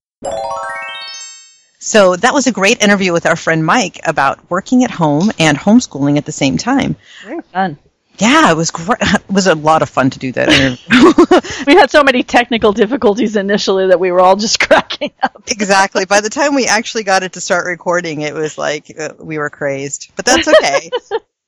[1.84, 5.58] So that was a great interview with our friend Mike about working at home and
[5.58, 6.96] homeschooling at the same time.
[7.22, 7.76] Very fun.
[8.16, 9.00] Yeah, it was great.
[9.02, 11.66] It was a lot of fun to do that interview.
[11.66, 15.42] We had so many technical difficulties initially that we were all just cracking up.
[15.46, 16.06] exactly.
[16.06, 19.36] By the time we actually got it to start recording, it was like uh, we
[19.36, 20.10] were crazed.
[20.16, 20.90] But that's okay.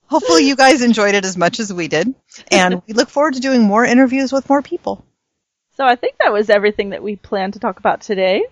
[0.08, 2.14] Hopefully, you guys enjoyed it as much as we did,
[2.50, 5.02] and we look forward to doing more interviews with more people.
[5.76, 8.44] So I think that was everything that we planned to talk about today.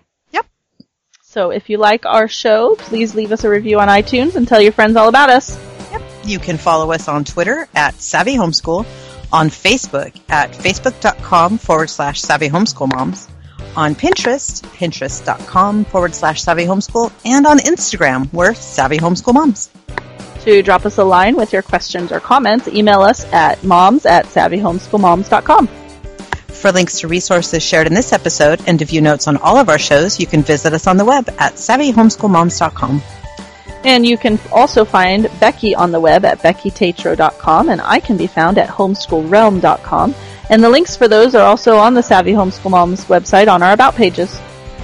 [1.35, 1.41] Yep.
[1.43, 4.61] So if you like our show, please leave us a review on iTunes and tell
[4.61, 5.59] your friends all about us.
[6.23, 8.85] You can follow us on Twitter at Savvy Homeschool,
[9.31, 13.27] on Facebook at facebook.com forward slash Savvy Homeschool Moms,
[13.75, 19.69] on Pinterest, pinterest.com forward slash Savvy Homeschool, and on Instagram, we're Savvy Homeschool Moms.
[20.45, 24.25] To drop us a line with your questions or comments, email us at moms at
[24.25, 25.84] savvyhomeschoolmoms.com.
[26.65, 29.69] For links to resources shared in this episode and to view notes on all of
[29.69, 33.03] our shows, you can visit us on the web at savvyhomeschoolmoms.com.
[33.83, 38.25] And you can also find Becky on the web at beckytatro.com and I can be
[38.25, 40.15] found at homeschoolrealm.com.
[40.49, 43.73] And the links for those are also on the Savvy Homeschool Moms website on our
[43.73, 44.35] About pages.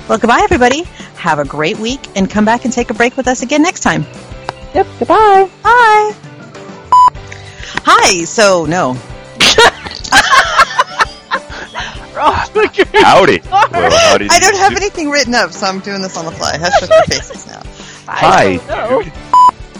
[0.07, 0.83] Well, goodbye, everybody.
[1.15, 3.79] Have a great week and come back and take a break with us again next
[3.79, 4.03] time.
[4.75, 5.49] Yep, goodbye.
[5.63, 6.15] Hi.
[7.83, 8.23] Hi.
[8.25, 9.01] So, no.
[12.23, 12.47] Ah,
[12.93, 13.41] howdy.
[13.49, 14.27] Well, howdy.
[14.29, 16.55] I don't have anything written up, so I'm doing this on the fly.
[16.57, 17.63] Hush, hush your faces now.
[18.05, 18.57] Hi.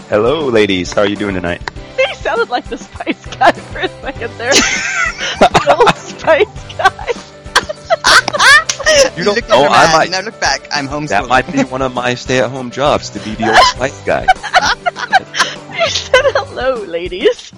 [0.08, 0.92] Hello, ladies.
[0.92, 1.62] How are you doing tonight?
[1.96, 4.50] He sounded like the Spice Guy for a second there.
[5.38, 7.12] the old Spice Guy.
[9.16, 9.66] You don't look know.
[9.70, 10.10] I might.
[10.10, 10.68] Now look back.
[10.70, 11.08] I'm homeschooling.
[11.08, 14.26] That might be one of my stay-at-home jobs to be the old spice guy.
[15.74, 17.52] He said hello, ladies.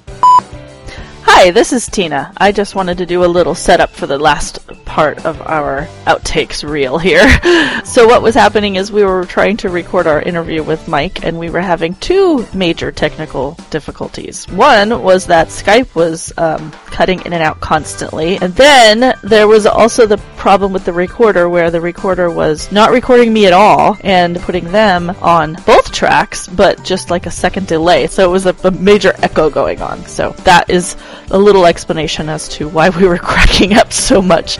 [1.36, 2.32] Hi, this is Tina.
[2.36, 6.66] I just wanted to do a little setup for the last part of our outtakes
[6.66, 7.26] reel here.
[7.84, 11.38] So what was happening is we were trying to record our interview with Mike and
[11.38, 14.48] we were having two major technical difficulties.
[14.48, 18.36] One was that Skype was um, cutting in and out constantly.
[18.38, 22.90] And then there was also the problem with the recorder where the recorder was not
[22.90, 27.66] recording me at all and putting them on both tracks, but just like a second
[27.66, 28.06] delay.
[28.06, 30.04] So it was a, a major echo going on.
[30.06, 30.96] So that is
[31.30, 34.58] a little explanation as to why we were cracking up so much.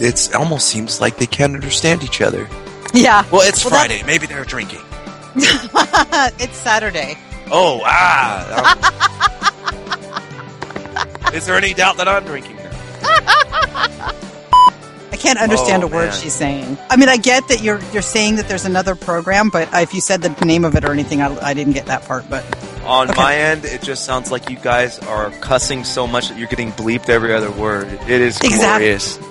[0.00, 2.48] It almost seems like they can't understand each other.
[2.94, 3.24] Yeah.
[3.30, 4.02] Well, it's Well, that- Friday.
[4.06, 4.80] Maybe they're drinking.
[5.34, 7.16] it's Saturday.
[7.50, 8.74] Oh, ah.
[11.34, 12.70] Is there any doubt that I'm drinking now?
[15.12, 16.12] I can't understand Oh, a word man.
[16.20, 16.78] she's saying.
[16.90, 20.00] I mean, I get that you're you're saying that there's another program, but if you
[20.00, 22.28] said the name of it or anything, I, I didn't get that part.
[22.30, 22.44] But
[22.88, 23.20] On Okay.
[23.20, 26.72] my end, it just sounds like you guys are cussing so much that you're getting
[26.72, 27.86] bleeped every other word.
[28.08, 28.58] It is Exactly.
[28.58, 29.18] glorious.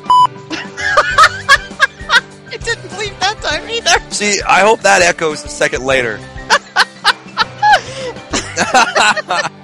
[2.52, 4.00] I didn't believe that time either.
[4.12, 6.20] See, I hope that echoes a second later.